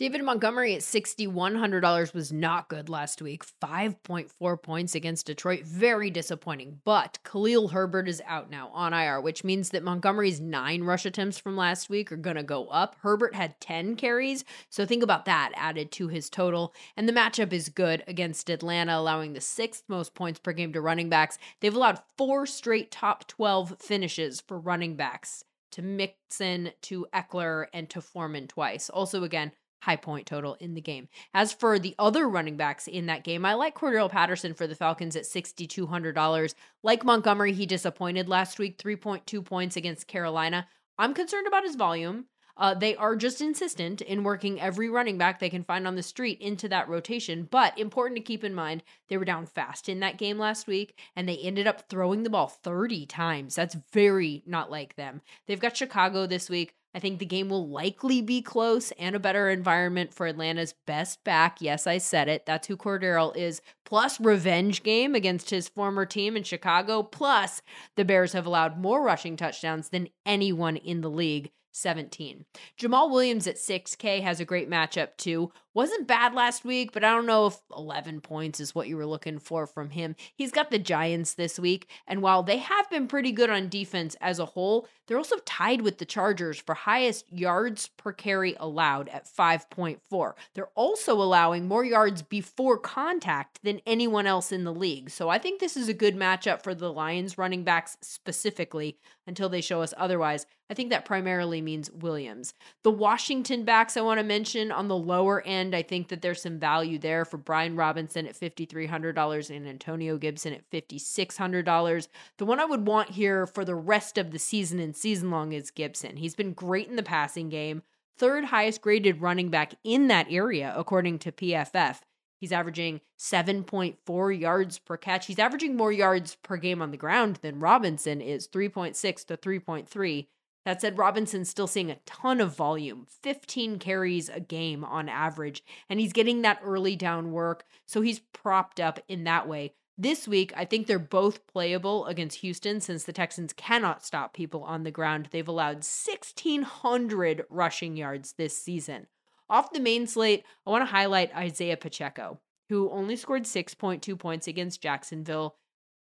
David 0.00 0.24
Montgomery 0.24 0.74
at 0.74 0.80
$6,100 0.80 2.14
was 2.14 2.32
not 2.32 2.70
good 2.70 2.88
last 2.88 3.20
week. 3.20 3.44
5.4 3.62 4.62
points 4.62 4.94
against 4.94 5.26
Detroit. 5.26 5.64
Very 5.64 6.08
disappointing. 6.08 6.80
But 6.86 7.18
Khalil 7.22 7.68
Herbert 7.68 8.08
is 8.08 8.22
out 8.24 8.48
now 8.48 8.70
on 8.72 8.94
IR, 8.94 9.20
which 9.20 9.44
means 9.44 9.68
that 9.68 9.82
Montgomery's 9.82 10.40
nine 10.40 10.84
rush 10.84 11.04
attempts 11.04 11.36
from 11.36 11.54
last 11.54 11.90
week 11.90 12.10
are 12.10 12.16
going 12.16 12.36
to 12.36 12.42
go 12.42 12.66
up. 12.68 12.96
Herbert 13.02 13.34
had 13.34 13.60
10 13.60 13.94
carries. 13.96 14.42
So 14.70 14.86
think 14.86 15.02
about 15.02 15.26
that 15.26 15.52
added 15.54 15.92
to 15.92 16.08
his 16.08 16.30
total. 16.30 16.72
And 16.96 17.06
the 17.06 17.12
matchup 17.12 17.52
is 17.52 17.68
good 17.68 18.02
against 18.06 18.48
Atlanta, 18.48 18.96
allowing 18.96 19.34
the 19.34 19.42
sixth 19.42 19.82
most 19.86 20.14
points 20.14 20.40
per 20.40 20.52
game 20.52 20.72
to 20.72 20.80
running 20.80 21.10
backs. 21.10 21.36
They've 21.60 21.76
allowed 21.76 22.00
four 22.16 22.46
straight 22.46 22.90
top 22.90 23.28
12 23.28 23.76
finishes 23.78 24.40
for 24.40 24.58
running 24.58 24.96
backs 24.96 25.44
to 25.72 25.82
Mixon, 25.82 26.72
to 26.82 27.06
Ekeler, 27.14 27.66
and 27.72 27.88
to 27.90 28.00
Foreman 28.00 28.48
twice. 28.48 28.90
Also, 28.90 29.24
again, 29.24 29.52
high 29.80 29.96
point 29.96 30.26
total 30.26 30.54
in 30.54 30.74
the 30.74 30.80
game. 30.80 31.08
As 31.34 31.52
for 31.52 31.78
the 31.78 31.94
other 31.98 32.28
running 32.28 32.56
backs 32.56 32.86
in 32.86 33.06
that 33.06 33.24
game, 33.24 33.44
I 33.44 33.54
like 33.54 33.74
Cordarrelle 33.74 34.10
Patterson 34.10 34.54
for 34.54 34.66
the 34.66 34.74
Falcons 34.74 35.16
at 35.16 35.24
$6,200. 35.24 36.54
Like 36.82 37.04
Montgomery, 37.04 37.52
he 37.52 37.66
disappointed 37.66 38.28
last 38.28 38.58
week, 38.58 38.78
3.2 38.78 39.44
points 39.44 39.76
against 39.76 40.06
Carolina. 40.06 40.66
I'm 40.98 41.14
concerned 41.14 41.46
about 41.46 41.64
his 41.64 41.76
volume. 41.76 42.26
Uh, 42.60 42.74
they 42.74 42.94
are 42.96 43.16
just 43.16 43.40
insistent 43.40 44.02
in 44.02 44.22
working 44.22 44.60
every 44.60 44.90
running 44.90 45.16
back 45.16 45.38
they 45.38 45.48
can 45.48 45.64
find 45.64 45.86
on 45.86 45.96
the 45.96 46.02
street 46.02 46.38
into 46.42 46.68
that 46.68 46.88
rotation. 46.90 47.48
But 47.50 47.78
important 47.78 48.16
to 48.16 48.22
keep 48.22 48.44
in 48.44 48.54
mind, 48.54 48.82
they 49.08 49.16
were 49.16 49.24
down 49.24 49.46
fast 49.46 49.88
in 49.88 50.00
that 50.00 50.18
game 50.18 50.38
last 50.38 50.66
week, 50.66 50.98
and 51.16 51.26
they 51.26 51.38
ended 51.38 51.66
up 51.66 51.88
throwing 51.88 52.22
the 52.22 52.28
ball 52.28 52.48
30 52.48 53.06
times. 53.06 53.54
That's 53.54 53.76
very 53.92 54.42
not 54.46 54.70
like 54.70 54.94
them. 54.96 55.22
They've 55.46 55.58
got 55.58 55.76
Chicago 55.76 56.26
this 56.26 56.50
week. 56.50 56.74
I 56.94 56.98
think 56.98 57.18
the 57.18 57.26
game 57.26 57.48
will 57.48 57.68
likely 57.68 58.20
be 58.20 58.42
close 58.42 58.90
and 58.92 59.14
a 59.14 59.20
better 59.20 59.48
environment 59.48 60.12
for 60.12 60.26
Atlanta's 60.26 60.74
best 60.86 61.22
back. 61.22 61.60
Yes, 61.60 61.86
I 61.86 61.98
said 61.98 62.28
it. 62.28 62.46
That's 62.46 62.66
who 62.66 62.76
Cordarrelle 62.76 63.36
is. 63.36 63.62
Plus, 63.84 64.18
revenge 64.20 64.82
game 64.82 65.14
against 65.14 65.50
his 65.50 65.68
former 65.68 66.04
team 66.04 66.36
in 66.36 66.42
Chicago. 66.42 67.02
Plus, 67.02 67.62
the 67.96 68.04
Bears 68.04 68.32
have 68.32 68.46
allowed 68.46 68.78
more 68.78 69.02
rushing 69.02 69.36
touchdowns 69.36 69.90
than 69.90 70.08
anyone 70.26 70.76
in 70.76 71.00
the 71.00 71.10
league 71.10 71.50
17. 71.72 72.44
Jamaal 72.78 73.10
Williams 73.10 73.46
at 73.46 73.56
6K 73.56 74.22
has 74.22 74.40
a 74.40 74.44
great 74.44 74.68
matchup 74.68 75.16
too. 75.16 75.52
wasn't 75.72 76.08
bad 76.08 76.34
last 76.34 76.64
week, 76.64 76.90
but 76.92 77.04
I 77.04 77.10
don't 77.10 77.26
know 77.26 77.46
if 77.46 77.58
11 77.76 78.20
points 78.22 78.58
is 78.58 78.74
what 78.74 78.88
you 78.88 78.96
were 78.96 79.06
looking 79.06 79.38
for 79.38 79.66
from 79.66 79.90
him. 79.90 80.16
He's 80.34 80.50
got 80.50 80.70
the 80.70 80.78
Giants 80.78 81.34
this 81.34 81.58
week, 81.58 81.88
and 82.06 82.22
while 82.22 82.42
they 82.42 82.58
have 82.58 82.90
been 82.90 83.06
pretty 83.06 83.30
good 83.32 83.50
on 83.50 83.68
defense 83.68 84.16
as 84.20 84.38
a 84.38 84.46
whole, 84.46 84.88
they're 85.06 85.16
also 85.16 85.38
tied 85.44 85.82
with 85.82 85.98
the 85.98 86.04
Chargers 86.04 86.58
for 86.58 86.74
highest 86.74 87.32
yards 87.32 87.88
per 87.96 88.12
carry 88.12 88.56
allowed 88.58 89.08
at 89.08 89.26
5.4. 89.26 90.32
They're 90.54 90.70
also 90.74 91.14
allowing 91.14 91.66
more 91.66 91.84
yards 91.84 92.22
before 92.22 92.78
contact 92.78 93.60
than 93.62 93.80
anyone 93.86 94.26
else 94.26 94.52
in 94.52 94.64
the 94.64 94.74
league. 94.74 95.10
So 95.10 95.28
I 95.28 95.38
think 95.38 95.60
this 95.60 95.76
is 95.76 95.88
a 95.88 95.94
good 95.94 96.16
matchup 96.16 96.62
for 96.62 96.74
the 96.74 96.92
Lions 96.92 97.38
running 97.38 97.64
backs 97.64 97.96
specifically 98.00 98.98
until 99.30 99.48
they 99.48 99.60
show 99.60 99.80
us 99.80 99.94
otherwise. 99.96 100.44
I 100.68 100.74
think 100.74 100.90
that 100.90 101.04
primarily 101.04 101.62
means 101.62 101.90
Williams. 101.90 102.52
The 102.82 102.90
Washington 102.90 103.64
backs 103.64 103.96
I 103.96 104.00
want 104.00 104.18
to 104.18 104.24
mention 104.24 104.72
on 104.72 104.88
the 104.88 104.96
lower 104.96 105.40
end, 105.46 105.74
I 105.74 105.82
think 105.82 106.08
that 106.08 106.20
there's 106.20 106.42
some 106.42 106.58
value 106.58 106.98
there 106.98 107.24
for 107.24 107.38
Brian 107.38 107.76
Robinson 107.76 108.26
at 108.26 108.38
$5,300 108.38 109.56
and 109.56 109.68
Antonio 109.68 110.18
Gibson 110.18 110.52
at 110.52 110.68
$5,600. 110.70 112.08
The 112.38 112.44
one 112.44 112.60
I 112.60 112.64
would 112.64 112.86
want 112.86 113.10
here 113.10 113.46
for 113.46 113.64
the 113.64 113.76
rest 113.76 114.18
of 114.18 114.32
the 114.32 114.38
season 114.38 114.80
and 114.80 114.96
season 114.96 115.30
long 115.30 115.52
is 115.52 115.70
Gibson. 115.70 116.16
He's 116.16 116.34
been 116.34 116.52
great 116.52 116.88
in 116.88 116.96
the 116.96 117.02
passing 117.04 117.48
game, 117.48 117.82
third 118.18 118.46
highest 118.46 118.82
graded 118.82 119.20
running 119.20 119.48
back 119.48 119.74
in 119.84 120.08
that 120.08 120.26
area, 120.28 120.74
according 120.76 121.20
to 121.20 121.32
PFF. 121.32 122.00
He's 122.40 122.52
averaging 122.52 123.02
7.4 123.18 124.40
yards 124.40 124.78
per 124.78 124.96
catch. 124.96 125.26
He's 125.26 125.38
averaging 125.38 125.76
more 125.76 125.92
yards 125.92 126.36
per 126.36 126.56
game 126.56 126.80
on 126.80 126.90
the 126.90 126.96
ground 126.96 127.36
than 127.42 127.60
Robinson 127.60 128.22
is 128.22 128.48
3.6 128.48 129.26
to 129.26 129.36
3.3. 129.36 130.26
That 130.64 130.80
said, 130.80 130.98
Robinson's 130.98 131.48
still 131.48 131.66
seeing 131.66 131.90
a 131.90 131.98
ton 132.06 132.40
of 132.40 132.54
volume, 132.54 133.06
15 133.22 133.78
carries 133.78 134.28
a 134.28 134.40
game 134.40 134.84
on 134.84 135.08
average, 135.08 135.62
and 135.88 135.98
he's 135.98 136.12
getting 136.12 136.42
that 136.42 136.60
early 136.62 136.96
down 136.96 137.32
work. 137.32 137.64
So 137.86 138.02
he's 138.02 138.20
propped 138.20 138.78
up 138.78 139.00
in 139.08 139.24
that 139.24 139.48
way. 139.48 139.74
This 139.96 140.26
week, 140.26 140.52
I 140.56 140.64
think 140.64 140.86
they're 140.86 140.98
both 140.98 141.46
playable 141.46 142.06
against 142.06 142.38
Houston 142.38 142.80
since 142.80 143.04
the 143.04 143.12
Texans 143.12 143.52
cannot 143.52 144.04
stop 144.04 144.32
people 144.32 144.62
on 144.62 144.82
the 144.82 144.90
ground. 144.90 145.28
They've 145.30 145.46
allowed 145.46 145.84
1,600 145.84 147.44
rushing 147.50 147.96
yards 147.98 148.32
this 148.32 148.56
season. 148.56 149.08
Off 149.50 149.72
the 149.72 149.80
main 149.80 150.06
slate, 150.06 150.44
I 150.64 150.70
want 150.70 150.82
to 150.82 150.92
highlight 150.92 151.34
Isaiah 151.34 151.76
Pacheco, 151.76 152.38
who 152.68 152.88
only 152.90 153.16
scored 153.16 153.42
6.2 153.42 154.16
points 154.16 154.46
against 154.46 154.80
Jacksonville. 154.80 155.56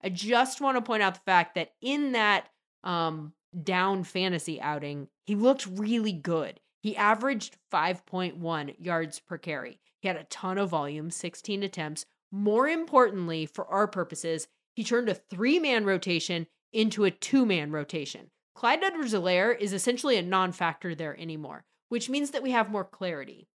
I 0.05 0.11
just 0.11 0.61
want 0.61 0.77
to 0.77 0.83
point 0.83 1.03
out 1.03 1.15
the 1.15 1.21
fact 1.21 1.55
that 1.55 1.73
in 1.81 2.13
that 2.13 2.51
um, 2.85 3.33
down 3.65 4.05
fantasy 4.05 4.61
outing, 4.61 5.09
he 5.25 5.35
looked 5.35 5.67
really 5.67 6.13
good. 6.13 6.61
He 6.83 6.95
averaged 6.95 7.57
5.1 7.73 8.75
yards 8.79 9.19
per 9.19 9.39
carry. 9.39 9.81
He 10.01 10.09
had 10.09 10.19
a 10.19 10.25
ton 10.25 10.59
of 10.59 10.69
volume, 10.69 11.11
16 11.11 11.63
attempts. 11.63 12.05
More 12.31 12.69
importantly, 12.69 13.47
for 13.47 13.67
our 13.67 13.89
purposes, 13.89 14.47
he 14.75 14.85
turned 14.85 15.09
a 15.09 15.15
three 15.15 15.59
man 15.59 15.87
rotation 15.87 16.47
into 16.73 17.05
a 17.05 17.11
two 17.11 17.47
man 17.47 17.73
rotation. 17.73 18.31
Clyde 18.55 18.85
Edwards 18.85 19.15
Helaire 19.15 19.59
is 19.59 19.73
essentially 19.73 20.17
a 20.19 20.23
non 20.23 20.53
factor 20.53 20.95
there 20.95 21.19
anymore, 21.19 21.65
which 21.89 22.09
means 22.09 22.31
that 22.31 22.43
we 22.43 22.51
have 22.51 22.71
more 22.71 22.85
clarity. 22.85 23.49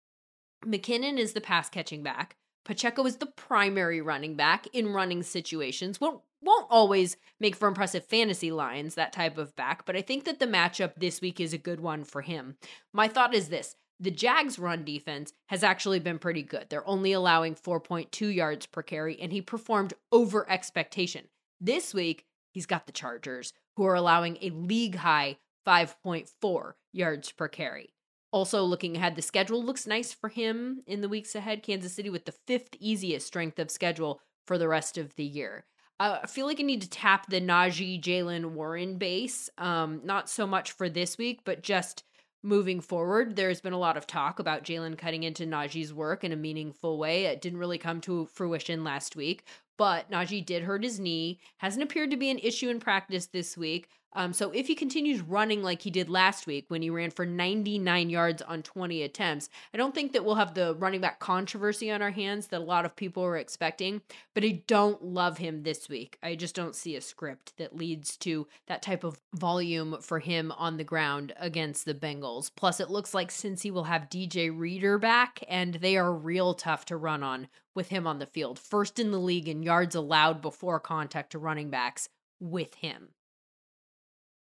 McKinnon 0.65 1.19
is 1.19 1.33
the 1.33 1.41
pass 1.41 1.69
catching 1.69 2.03
back. 2.03 2.37
Pacheco 2.65 3.05
is 3.07 3.17
the 3.17 3.27
primary 3.27 4.01
running 4.01 4.37
back 4.37 4.67
in 4.73 4.93
running 4.93 5.23
situations. 5.23 6.01
Won't 6.01 6.23
won't 6.45 6.67
always 6.71 7.17
make 7.39 7.55
for 7.55 7.69
impressive 7.69 8.05
fantasy 8.05 8.51
lines, 8.51 8.97
that 8.97 9.13
type 9.13 9.39
of 9.39 9.55
back, 9.55 9.87
but 9.87 9.95
I 9.95 10.03
think 10.03 10.25
that 10.25 10.41
the 10.41 10.47
matchup 10.47 10.95
this 10.97 11.21
week 11.21 11.39
is 11.41 11.53
a 11.53 11.59
good 11.59 11.79
one 11.81 12.03
for 12.03 12.23
him. 12.23 12.57
My 12.93 13.07
thought 13.07 13.33
is 13.33 13.49
this 13.49 13.77
the 14.01 14.11
Jags' 14.11 14.59
run 14.59 14.85
defense 14.85 15.33
has 15.47 15.63
actually 15.63 16.01
been 16.01 16.19
pretty 16.19 16.43
good. 16.43 16.67
They're 16.69 16.87
only 16.89 17.13
allowing 17.13 17.55
4.2 17.55 18.35
yards 18.35 18.67
per 18.67 18.83
carry, 18.83 19.21
and 19.21 19.33
he 19.33 19.41
performed 19.41 19.95
over 20.11 20.51
expectation. 20.51 21.27
This 21.61 21.95
week, 21.95 22.25
he's 22.51 22.67
got 22.67 22.87
the 22.87 22.93
Chargers, 22.93 23.53
who 23.77 23.85
are 23.85 23.95
allowing 23.95 24.39
a 24.41 24.51
league 24.51 24.97
high 24.97 25.39
5.4 25.65 26.73
yards 26.93 27.31
per 27.31 27.47
carry. 27.47 27.95
Also, 28.33 28.63
looking 28.65 28.97
ahead, 28.97 29.15
the 29.15 29.23
schedule 29.23 29.63
looks 29.63 29.87
nice 29.87 30.13
for 30.13 30.31
him 30.31 30.83
in 30.87 31.03
the 31.03 31.09
weeks 31.09 31.35
ahead. 31.35 31.63
Kansas 31.63 31.95
City 31.95 32.09
with 32.09 32.25
the 32.25 32.35
fifth 32.47 32.75
easiest 32.81 33.27
strength 33.27 33.59
of 33.59 33.71
schedule 33.71 34.21
for 34.47 34.57
the 34.57 34.69
rest 34.69 34.97
of 34.97 35.15
the 35.17 35.25
year. 35.25 35.67
Uh, 36.01 36.19
I 36.23 36.27
feel 36.27 36.47
like 36.47 36.59
I 36.59 36.63
need 36.63 36.83
to 36.83 36.91
tap 36.91 37.29
the 37.29 37.41
Najee 37.41 38.01
Jaylen 38.03 38.53
Warren 38.53 38.97
base. 38.97 39.51
Um, 39.59 40.01
not 40.03 40.31
so 40.31 40.47
much 40.47 40.73
for 40.73 40.89
this 40.89 41.19
week, 41.19 41.43
but 41.45 41.63
just 41.63 42.05
moving 42.43 42.81
forward. 42.81 43.37
There's 43.37 43.61
been 43.61 43.73
a 43.73 43.79
lot 43.79 43.97
of 43.97 44.07
talk 44.07 44.39
about 44.39 44.65
Jaylen 44.65 44.99
cutting 44.99 45.23
into 45.23 45.47
Najee's 45.47 45.95
work 45.95 46.25
in 46.25 46.33
a 46.33 46.37
meaningful 46.37 46.99
way. 46.99 47.27
It 47.27 47.41
didn't 47.41 47.61
really 47.61 47.79
come 47.79 48.01
to 48.03 48.27
fruition 48.27 48.83
last 48.83 49.15
week, 49.15 49.45
but 49.79 50.11
Najee 50.11 50.45
did 50.45 50.65
hurt 50.65 50.83
his 50.83 50.99
knee. 50.99 51.39
Hasn't 51.59 51.85
appeared 51.85 52.11
to 52.11 52.17
be 52.17 52.31
an 52.31 52.39
issue 52.39 52.69
in 52.69 52.81
practice 52.81 53.27
this 53.27 53.57
week. 53.57 53.89
Um, 54.15 54.33
so 54.33 54.51
if 54.51 54.67
he 54.67 54.75
continues 54.75 55.21
running 55.21 55.63
like 55.63 55.83
he 55.83 55.91
did 55.91 56.11
last 56.11 56.47
week 56.47 56.67
when 56.69 56.83
he 56.83 56.91
ran 56.91 57.11
for 57.11 57.25
99 57.25 58.11
yards 58.11 58.43
on 58.43 58.63
20 58.63 59.03
attempts, 59.03 59.49
I 59.73 59.79
don't 59.79 59.95
think 59.95 60.13
that 60.13 60.25
we'll 60.25 60.35
have 60.35 60.55
the 60.55 60.75
running 60.75 61.01
back 61.01 61.19
controversy 61.19 61.91
on 61.91 62.03
our 62.03 62.11
hands 62.11 62.49
that 62.49 62.61
a 62.61 62.65
lot 62.65 62.85
of 62.85 62.97
people 62.97 63.23
were 63.23 63.37
expecting. 63.37 64.03
But 64.35 64.45
I 64.45 64.63
don't 64.67 65.03
love 65.03 65.39
him 65.39 65.63
this 65.63 65.89
week. 65.89 66.19
I 66.23 66.35
just 66.35 66.55
don't 66.55 66.77
see 66.77 66.97
a 66.97 67.01
script 67.01 67.57
that 67.57 67.77
leads 67.77 68.17
to 68.19 68.47
that 68.67 68.83
type 68.83 69.05
of 69.05 69.21
volume 69.35 69.97
for 70.03 70.19
him 70.19 70.53
on 70.53 70.77
the 70.77 70.85
ground 70.85 71.33
against 71.39 71.85
the 71.85 71.95
Bengals. 71.95 72.51
Plus, 72.55 72.81
it 72.81 72.91
looks 72.91 73.15
like 73.15 73.31
since 73.31 73.63
he 73.63 73.71
will 73.71 73.85
have 73.85 74.11
DJ 74.11 74.51
Reader 74.55 74.99
back, 74.99 75.43
and 75.49 75.75
they 75.75 75.97
are 75.97 76.13
real 76.13 76.55
tough 76.55 76.85
to 76.87 76.97
run 76.97 77.23
on 77.23 77.49
with 77.75 77.89
him 77.89 78.07
on 78.07 78.19
the 78.19 78.27
field. 78.27 78.59
First 78.59 78.99
in 78.99 79.11
the 79.11 79.19
league 79.19 79.49
in 79.49 79.63
yards 79.63 79.95
allowed 79.95 80.43
before 80.43 80.79
contact 80.81 81.33
to 81.33 81.39
running 81.39 81.71
backs 81.71 82.09
with 82.39 82.75
him. 82.75 83.09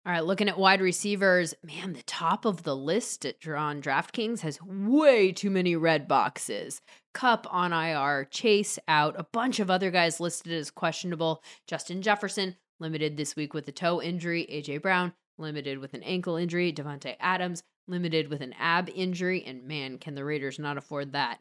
All 0.07 0.13
right, 0.13 0.23
looking 0.23 0.51
at 0.51 0.59
wide 0.59 0.83
receivers, 0.83 1.55
man, 1.63 1.95
the 1.95 2.03
top 2.03 2.45
of 2.45 2.63
the 2.63 2.77
list 2.77 3.25
at 3.25 3.41
Drawn 3.41 3.81
DraftKings 3.81 4.41
has 4.41 4.61
way 4.61 5.33
too 5.33 5.49
many 5.49 5.77
red 5.77 6.07
boxes. 6.07 6.83
Kupp 7.15 7.47
on 7.51 7.73
IR, 7.73 8.27
Chase 8.31 8.79
out, 8.87 9.19
a 9.19 9.25
bunch 9.25 9.61
of 9.61 9.71
other 9.71 9.91
guys 9.91 10.21
listed 10.21 10.53
as 10.53 10.71
questionable. 10.71 11.43
Justin 11.67 12.03
Jefferson 12.03 12.57
limited 12.81 13.17
this 13.17 13.35
week 13.35 13.55
with 13.55 13.67
a 13.67 13.73
toe 13.73 14.03
injury. 14.03 14.47
AJ 14.53 14.83
Brown 14.83 15.15
limited 15.39 15.79
with 15.79 15.95
an 15.95 16.03
ankle 16.03 16.37
injury. 16.37 16.71
Davante 16.71 17.17
Adams 17.19 17.63
limited 17.89 18.29
with 18.29 18.43
an 18.43 18.53
ab 18.59 18.91
injury, 18.95 19.43
and 19.47 19.65
man, 19.65 19.97
can 19.97 20.15
the 20.15 20.25
Raiders 20.25 20.59
not 20.59 20.77
afford 20.77 21.13
that. 21.13 21.39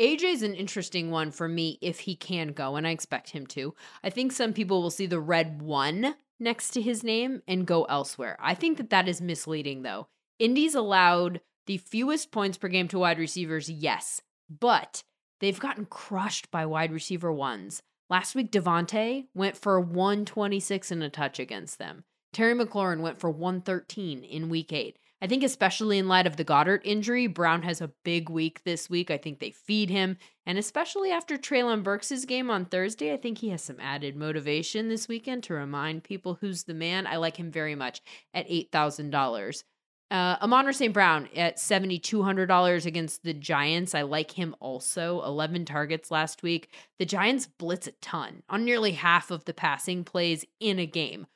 AJ's 0.00 0.42
an 0.42 0.54
interesting 0.54 1.10
one 1.10 1.30
for 1.30 1.48
me 1.48 1.76
if 1.82 2.00
he 2.00 2.16
can 2.16 2.48
go, 2.48 2.76
and 2.76 2.86
I 2.86 2.92
expect 2.92 3.28
him 3.28 3.46
to. 3.48 3.74
I 4.02 4.08
think 4.08 4.32
some 4.32 4.54
people 4.54 4.80
will 4.80 4.90
see 4.90 5.06
the 5.06 5.20
red 5.20 5.60
one 5.60 6.14
next 6.38 6.70
to 6.70 6.82
his 6.82 7.02
name 7.02 7.42
and 7.46 7.66
go 7.66 7.84
elsewhere. 7.84 8.36
I 8.40 8.54
think 8.54 8.76
that 8.78 8.90
that 8.90 9.08
is 9.08 9.20
misleading, 9.20 9.82
though. 9.82 10.08
Indy's 10.38 10.74
allowed 10.74 11.40
the 11.66 11.78
fewest 11.78 12.30
points 12.30 12.58
per 12.58 12.68
game 12.68 12.88
to 12.88 12.98
wide 12.98 13.18
receivers, 13.18 13.68
yes, 13.68 14.20
but 14.48 15.02
they've 15.40 15.58
gotten 15.58 15.86
crushed 15.86 16.50
by 16.50 16.66
wide 16.66 16.92
receiver 16.92 17.32
ones. 17.32 17.82
Last 18.08 18.34
week, 18.34 18.52
Davante 18.52 19.26
went 19.34 19.56
for 19.56 19.80
126 19.80 20.92
and 20.92 21.02
a 21.02 21.08
touch 21.08 21.40
against 21.40 21.78
them. 21.78 22.04
Terry 22.32 22.54
McLaurin 22.54 23.00
went 23.00 23.18
for 23.18 23.30
113 23.30 24.22
in 24.22 24.48
week 24.48 24.72
eight. 24.72 24.98
I 25.22 25.26
think, 25.26 25.42
especially 25.42 25.98
in 25.98 26.08
light 26.08 26.26
of 26.26 26.36
the 26.36 26.44
Goedert 26.44 26.82
injury, 26.84 27.26
Brown 27.26 27.62
has 27.62 27.80
a 27.80 27.92
big 28.04 28.28
week 28.28 28.62
this 28.64 28.90
week. 28.90 29.10
I 29.10 29.16
think 29.16 29.40
they 29.40 29.50
feed 29.50 29.88
him. 29.88 30.18
And 30.44 30.58
especially 30.58 31.10
after 31.10 31.38
Treylon 31.38 31.82
Burks' 31.82 32.24
game 32.26 32.50
on 32.50 32.66
Thursday, 32.66 33.12
I 33.12 33.16
think 33.16 33.38
he 33.38 33.48
has 33.48 33.62
some 33.62 33.80
added 33.80 34.14
motivation 34.14 34.88
this 34.88 35.08
weekend 35.08 35.42
to 35.44 35.54
remind 35.54 36.04
people 36.04 36.38
who's 36.40 36.64
the 36.64 36.74
man. 36.74 37.06
I 37.06 37.16
like 37.16 37.38
him 37.38 37.50
very 37.50 37.74
much 37.74 38.02
at 38.34 38.48
$8,000. 38.48 39.62
Uh, 40.08 40.36
Amon 40.40 40.72
St. 40.72 40.92
Brown 40.92 41.28
at 41.34 41.56
$7,200 41.56 42.86
against 42.86 43.24
the 43.24 43.34
Giants. 43.34 43.94
I 43.94 44.02
like 44.02 44.32
him 44.32 44.54
also. 44.60 45.22
11 45.24 45.64
targets 45.64 46.10
last 46.10 46.42
week. 46.42 46.68
The 46.98 47.06
Giants 47.06 47.48
blitz 47.58 47.88
a 47.88 47.92
ton 47.92 48.42
on 48.48 48.64
nearly 48.64 48.92
half 48.92 49.30
of 49.30 49.46
the 49.46 49.54
passing 49.54 50.04
plays 50.04 50.44
in 50.60 50.78
a 50.78 50.86
game. 50.86 51.26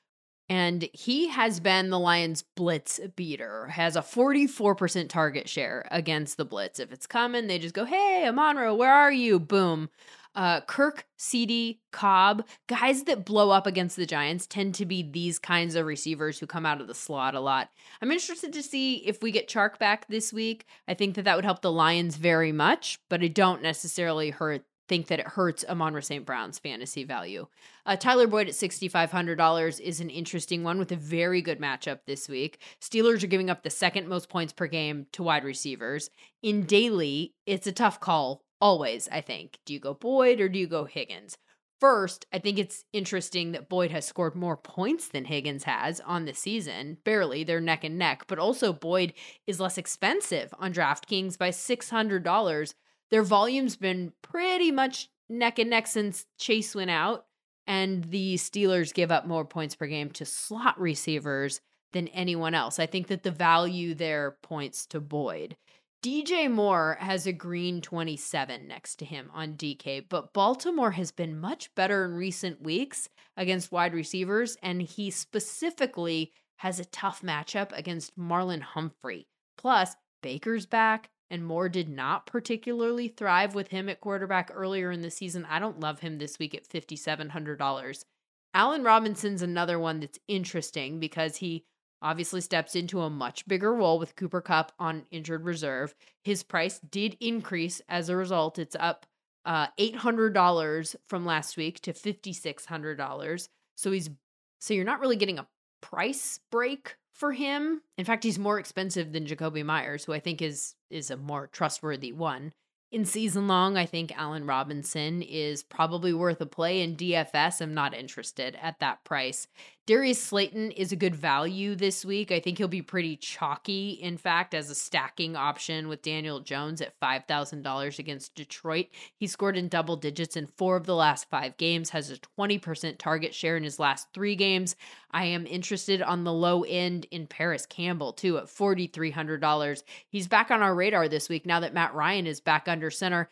And 0.50 0.88
he 0.92 1.28
has 1.28 1.61
been 1.61 1.90
the 1.90 1.99
Lions' 1.99 2.42
blitz 2.42 2.99
beater, 3.14 3.69
has 3.69 3.95
a 3.95 4.00
44% 4.00 5.09
target 5.09 5.49
share 5.49 5.87
against 5.92 6.37
the 6.37 6.45
blitz. 6.45 6.80
If 6.80 6.90
it's 6.90 7.07
coming, 7.07 7.47
they 7.47 7.61
just 7.61 7.73
go, 7.73 7.85
hey, 7.85 8.26
Amon-Ra, 8.26 8.75
where 8.75 8.92
are 8.92 9.12
you? 9.12 9.38
Boom. 9.38 9.90
Uh, 10.35 10.61
Kirk, 10.62 11.07
CeeDee, 11.19 11.78
Cobb, 11.92 12.45
guys 12.66 13.04
that 13.04 13.25
blow 13.25 13.50
up 13.50 13.66
against 13.66 13.95
the 13.97 14.07
Giants 14.07 14.47
tend 14.47 14.75
to 14.76 14.87
be 14.87 15.02
these 15.02 15.38
kinds 15.38 15.76
of 15.76 15.87
receivers 15.87 16.40
who 16.40 16.47
come 16.49 16.66
out 16.66 16.80
of 16.80 16.88
the 16.88 16.95
slot 16.95 17.37
a 17.37 17.40
lot. 17.40 17.71
I'm 18.02 18.11
interested 18.11 18.52
to 18.52 18.62
see 18.62 18.97
if 19.07 19.23
we 19.23 19.30
get 19.30 19.49
Chark 19.49 19.78
back 19.78 20.09
this 20.09 20.33
week. 20.33 20.66
I 20.88 20.95
think 20.95 21.14
that 21.14 21.23
that 21.23 21.37
would 21.37 21.45
help 21.45 21.62
the 21.62 21.73
Lions 21.73 22.16
very 22.16 22.50
much, 22.50 22.99
but 23.09 23.23
it 23.23 23.35
don't 23.35 23.62
necessarily 23.62 24.30
hurt 24.30 24.64
think 24.91 25.07
that 25.07 25.21
it 25.21 25.29
hurts 25.29 25.65
Amon 25.69 26.03
St. 26.03 26.27
Brown's 26.27 26.59
fantasy 26.59 27.05
value. 27.05 27.47
Uh, 27.87 27.95
Tyler 27.95 28.27
Boyd 28.27 28.49
at 28.49 28.55
$6,500 28.55 29.81
is 29.81 30.01
an 30.01 30.11
interesting 30.11 30.65
one 30.65 30.81
with 30.81 30.91
a 30.91 30.97
very 30.97 31.41
good 31.41 31.61
matchup 31.61 32.01
this 32.07 32.29
week. 32.29 32.61
Steelers 32.81 33.23
are 33.23 33.29
giving 33.29 33.49
up 33.49 33.63
the 33.63 33.71
second 33.71 34.09
most 34.09 34.29
points 34.29 34.53
per 34.53 34.67
game 34.67 35.07
to 35.13 35.23
wide 35.23 35.45
receivers. 35.45 36.11
In 36.43 36.65
daily, 36.65 37.35
it's 37.47 37.69
a 37.69 37.73
tough 37.73 38.01
call 38.01 38.43
always, 38.61 39.09
I 39.13 39.21
think. 39.21 39.61
Do 39.65 39.73
you 39.73 39.79
go 39.79 39.95
Boyd 39.95 40.41
or 40.41 40.49
do 40.49 40.59
you 40.59 40.67
go 40.67 40.85
Higgins? 40.87 41.39
First, 41.79 42.27
I 42.33 42.41
think 42.41 42.59
it's 42.59 42.85
interesting 42.93 43.53
that 43.53 43.69
Boyd 43.69 43.93
has 43.93 44.05
scored 44.05 44.35
more 44.35 44.57
points 44.57 45.07
than 45.07 45.25
Higgins 45.25 45.65
has 45.65 46.01
on 46.01 46.25
the 46.25 46.35
season. 46.35 46.99
Barely, 47.05 47.45
they're 47.45 47.61
neck 47.61 47.85
and 47.85 47.97
neck, 47.97 48.25
but 48.27 48.41
also 48.41 48.73
Boyd 48.73 49.13
is 49.47 49.61
less 49.61 49.79
expensive 49.79 50.53
on 50.59 50.75
DraftKings 50.75 51.39
by 51.39 51.51
$600. 51.51 52.75
Their 53.11 53.23
volume's 53.23 53.76
been 53.76 54.12
pretty 54.23 54.71
much 54.71 55.09
neck 55.29 55.59
and 55.59 55.71
neck 55.71 55.87
since 55.87 56.26
Chase 56.38 56.75
went 56.75 56.90
out, 56.90 57.26
and 57.67 58.05
the 58.05 58.35
Steelers 58.37 58.95
give 58.95 59.11
up 59.11 59.26
more 59.26 59.45
points 59.45 59.75
per 59.75 59.87
game 59.87 60.11
to 60.11 60.25
slot 60.25 60.79
receivers 60.81 61.61
than 61.93 62.09
anyone 62.09 62.55
else. 62.55 62.79
I 62.79 62.87
think 62.87 63.09
that 63.09 63.23
the 63.23 63.31
value 63.31 63.95
there 63.95 64.37
points 64.43 64.87
to 64.87 65.00
Boyd. 65.00 65.57
DJ 66.02 66.50
Moore 66.50 66.97
has 66.99 67.26
a 67.26 67.33
green 67.33 67.83
27 67.83 68.67
next 68.67 68.97
to 69.00 69.05
him 69.05 69.31
on 69.35 69.55
DK, 69.55 70.07
but 70.09 70.33
Baltimore 70.33 70.93
has 70.93 71.11
been 71.11 71.38
much 71.38 71.75
better 71.75 72.07
in 72.07 72.14
recent 72.14 72.62
weeks 72.62 73.11
against 73.37 73.71
wide 73.71 73.93
receivers, 73.93 74.57
and 74.62 74.81
he 74.81 75.11
specifically 75.11 76.33
has 76.57 76.81
a 76.81 76.87
tough 76.87 77.21
matchup 77.21 77.71
against 77.73 78.19
Marlon 78.19 78.62
Humphrey. 78.62 79.26
Plus, 79.59 79.95
Baker's 80.23 80.64
back, 80.64 81.11
and 81.31 81.47
Moore 81.47 81.69
did 81.69 81.89
not 81.89 82.27
particularly 82.27 83.09
thrive 83.09 83.55
with 83.55 83.69
him 83.69 83.89
at 83.89 84.01
quarterback 84.01 84.51
earlier 84.53 84.91
in 84.91 85.03
the 85.03 85.11
season. 85.11 85.47
I 85.49 85.59
don't 85.59 85.81
love 85.81 86.01
him 86.01 86.19
this 86.19 86.39
week 86.39 86.55
at 86.55 86.69
$5,700. 86.69 88.05
Allen 88.53 88.83
Robinson's 88.83 89.43
another 89.43 89.79
one 89.79 90.01
that's 90.01 90.19
interesting 90.27 90.99
because 90.99 91.37
he 91.37 91.65
obviously 92.03 92.41
steps 92.41 92.75
into 92.75 93.01
a 93.01 93.11
much 93.11 93.47
bigger 93.47 93.75
role 93.75 93.99
with 93.99 94.17
Cooper 94.17 94.41
Kupp 94.41 94.73
on 94.79 95.05
injured 95.11 95.45
reserve. 95.45 95.95
His 96.25 96.43
price 96.43 96.81
did 96.81 97.17
increase 97.21 97.81
as 97.89 98.09
a 98.09 98.17
result. 98.17 98.59
It's 98.59 98.77
up 98.79 99.07
uh, 99.45 99.69
$800 99.79 100.97
from 101.09 101.25
last 101.25 101.57
week 101.57 101.81
to 101.83 101.93
$5,600. 101.93 103.49
So 103.77 103.91
he's 103.93 104.11
so 104.59 104.75
you're 104.75 104.85
not 104.85 105.01
really 105.01 105.17
getting 105.17 105.39
a 105.39 105.49
price 105.81 106.39
break 106.51 106.97
for 107.21 107.33
him. 107.33 107.83
In 107.99 108.07
fact, 108.07 108.25
he's 108.25 108.39
more 108.39 108.59
expensive 108.59 109.12
than 109.12 109.27
Jakobi 109.27 109.65
Meyers, 109.65 110.05
who 110.05 110.15
I 110.15 110.21
think 110.21 110.41
is 110.41 110.75
is 110.91 111.11
a 111.11 111.17
more 111.17 111.47
trustworthy 111.47 112.12
one. 112.12 112.53
In 112.91 113.05
season 113.05 113.47
long, 113.47 113.77
I 113.77 113.87
think 113.87 114.12
Allen 114.19 114.47
Robinson 114.47 115.23
is 115.23 115.62
probably 115.62 116.12
worth 116.12 116.41
a 116.41 116.47
play 116.47 116.81
in 116.81 116.97
DFS. 116.97 117.61
I'm 117.61 117.75
not 117.75 117.95
interested 117.95 118.59
at 118.61 118.81
that 118.81 119.05
price. 119.05 119.47
Darius 119.91 120.23
Slayton 120.23 120.71
is 120.71 120.93
a 120.93 120.97
good 120.97 121.17
value 121.17 121.75
this 121.75 122.05
week. 122.05 122.31
I 122.31 122.39
think 122.39 122.59
he'll 122.59 122.69
be 122.69 122.81
pretty 122.81 123.17
chalky, 123.17 123.99
in 124.01 124.19
fact, 124.19 124.55
as 124.55 124.71
a 124.71 124.75
stacking 124.77 125.35
option 125.35 125.89
with 125.89 126.01
Daniel 126.01 126.39
Jones 126.39 126.81
at 126.81 127.01
$5,000 127.01 127.99
against 127.99 128.37
Detroit. 128.37 128.87
He 129.17 129.27
scored 129.27 129.57
in 129.57 129.67
double 129.67 129.97
digits 129.97 130.37
in 130.37 130.47
four 130.47 130.77
of 130.77 130.87
the 130.87 130.95
last 130.95 131.29
five 131.29 131.57
games, 131.57 131.91
has 131.91 132.09
a 132.09 132.19
20% 132.39 132.99
target 132.99 133.35
share 133.35 133.57
in 133.57 133.65
his 133.65 133.81
last 133.81 134.07
three 134.15 134.37
games. 134.37 134.77
I 135.11 135.25
am 135.25 135.45
interested 135.45 136.03
on 136.03 136.23
the 136.23 136.33
low 136.33 136.63
end 136.63 137.09
in 137.11 137.27
Parris 137.27 137.67
Campbell, 137.67 138.13
too, 138.13 138.39
at 138.39 138.45
$4,300. 138.45 139.83
He's 140.09 140.29
back 140.29 140.53
on 140.53 140.63
our 140.63 140.73
radar 140.73 141.09
this 141.09 141.29
week 141.29 141.45
now 141.47 141.59
that 141.59 141.75
Matt 141.75 141.97
Ryan 141.97 142.29
is 142.29 142.39
back 142.39 142.69
under 142.69 142.93
center 142.93 143.29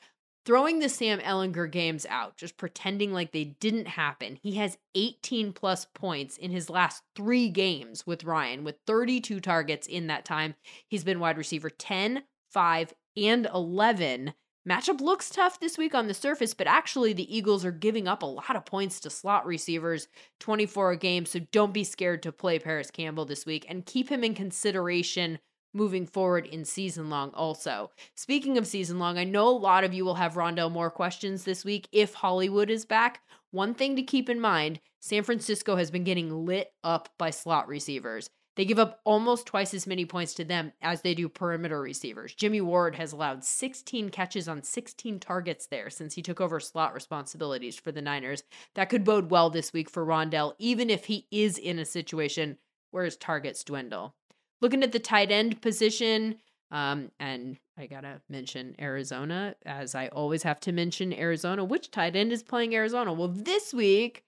throwing 0.48 0.78
the 0.78 0.88
Sam 0.88 1.18
Ehlinger 1.18 1.70
games 1.70 2.06
out, 2.08 2.38
just 2.38 2.56
pretending 2.56 3.12
like 3.12 3.32
they 3.32 3.44
didn't 3.44 3.86
happen. 3.86 4.38
He 4.40 4.54
has 4.54 4.78
18 4.94 5.52
plus 5.52 5.84
points 5.84 6.38
in 6.38 6.50
his 6.50 6.70
last 6.70 7.02
three 7.14 7.50
games 7.50 8.06
with 8.06 8.24
Ryan, 8.24 8.64
with 8.64 8.76
32 8.86 9.40
targets 9.40 9.86
in 9.86 10.06
that 10.06 10.24
time. 10.24 10.54
He's 10.88 11.04
been 11.04 11.20
wide 11.20 11.36
receiver 11.36 11.68
10, 11.68 12.22
5, 12.50 12.94
and 13.18 13.46
11. 13.52 14.32
Matchup 14.66 15.02
looks 15.02 15.28
tough 15.28 15.60
this 15.60 15.76
week 15.76 15.94
on 15.94 16.08
the 16.08 16.14
surface, 16.14 16.54
but 16.54 16.66
actually 16.66 17.12
the 17.12 17.36
Eagles 17.36 17.66
are 17.66 17.70
giving 17.70 18.08
up 18.08 18.22
a 18.22 18.26
lot 18.26 18.56
of 18.56 18.64
points 18.64 19.00
to 19.00 19.10
slot 19.10 19.44
receivers, 19.44 20.08
24 20.40 20.92
a 20.92 20.96
game. 20.96 21.26
So 21.26 21.40
don't 21.52 21.74
be 21.74 21.84
scared 21.84 22.22
to 22.22 22.32
play 22.32 22.58
Parris 22.58 22.90
Campbell 22.90 23.26
this 23.26 23.44
week 23.44 23.66
and 23.68 23.84
keep 23.84 24.08
him 24.08 24.24
in 24.24 24.32
consideration 24.32 25.40
moving 25.72 26.06
forward 26.06 26.46
in 26.46 26.64
season 26.64 27.10
long 27.10 27.30
also. 27.30 27.90
Speaking 28.14 28.58
of 28.58 28.66
season 28.66 28.98
long, 28.98 29.18
I 29.18 29.24
know 29.24 29.48
a 29.48 29.50
lot 29.50 29.84
of 29.84 29.94
you 29.94 30.04
will 30.04 30.14
have 30.14 30.34
Rondale 30.34 30.72
Moore 30.72 30.90
questions 30.90 31.44
this 31.44 31.64
week 31.64 31.88
if 31.92 32.14
Hollywood 32.14 32.70
is 32.70 32.84
back. 32.84 33.20
One 33.50 33.74
thing 33.74 33.96
to 33.96 34.02
keep 34.02 34.28
in 34.28 34.40
mind 34.40 34.80
San 35.00 35.22
Francisco 35.22 35.76
has 35.76 35.90
been 35.90 36.04
getting 36.04 36.46
lit 36.46 36.72
up 36.82 37.08
by 37.18 37.30
slot 37.30 37.68
receivers. 37.68 38.30
They 38.58 38.64
give 38.64 38.80
up 38.80 39.00
almost 39.04 39.46
twice 39.46 39.72
as 39.72 39.86
many 39.86 40.04
points 40.04 40.34
to 40.34 40.44
them 40.44 40.72
as 40.82 41.02
they 41.02 41.14
do 41.14 41.28
perimeter 41.28 41.80
receivers. 41.80 42.34
Jimmy 42.34 42.60
Ward 42.60 42.96
has 42.96 43.12
allowed 43.12 43.44
16 43.44 44.08
catches 44.08 44.48
on 44.48 44.64
16 44.64 45.20
targets 45.20 45.68
there 45.68 45.88
since 45.90 46.14
he 46.14 46.22
took 46.22 46.40
over 46.40 46.58
slot 46.58 46.92
responsibilities 46.92 47.78
for 47.78 47.92
the 47.92 48.02
Niners. 48.02 48.42
That 48.74 48.88
could 48.88 49.04
bode 49.04 49.30
well 49.30 49.48
this 49.48 49.72
week 49.72 49.88
for 49.88 50.04
Rondale, 50.04 50.54
even 50.58 50.90
if 50.90 51.04
he 51.04 51.28
is 51.30 51.56
in 51.56 51.78
a 51.78 51.84
situation 51.84 52.58
where 52.90 53.04
his 53.04 53.16
targets 53.16 53.62
dwindle. 53.62 54.16
Looking 54.60 54.82
at 54.82 54.92
the 54.92 54.98
tight 54.98 55.30
end 55.30 55.60
position, 55.62 56.36
um, 56.70 57.10
and 57.20 57.58
I 57.76 57.86
gotta 57.86 58.20
mention 58.28 58.74
Arizona, 58.80 59.54
as 59.64 59.94
I 59.94 60.08
always 60.08 60.42
have 60.42 60.60
to 60.60 60.72
mention 60.72 61.12
Arizona. 61.12 61.64
Which 61.64 61.90
tight 61.90 62.16
end 62.16 62.32
is 62.32 62.42
playing 62.42 62.74
Arizona? 62.74 63.12
Well, 63.12 63.28
this 63.28 63.72
week, 63.72 64.24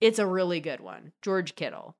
it's 0.00 0.18
a 0.18 0.26
really 0.26 0.60
good 0.60 0.80
one 0.80 1.12
George 1.22 1.54
Kittle. 1.54 1.96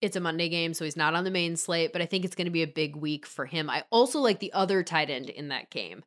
It's 0.00 0.16
a 0.16 0.20
Monday 0.20 0.48
game, 0.48 0.74
so 0.74 0.84
he's 0.84 0.96
not 0.96 1.14
on 1.14 1.22
the 1.22 1.30
main 1.30 1.54
slate, 1.54 1.92
but 1.92 2.02
I 2.02 2.06
think 2.06 2.24
it's 2.24 2.34
going 2.34 2.46
to 2.46 2.50
be 2.50 2.64
a 2.64 2.66
big 2.66 2.96
week 2.96 3.24
for 3.24 3.46
him. 3.46 3.70
I 3.70 3.84
also 3.90 4.18
like 4.18 4.40
the 4.40 4.52
other 4.52 4.82
tight 4.82 5.10
end 5.10 5.30
in 5.30 5.48
that 5.48 5.70
game. 5.70 6.02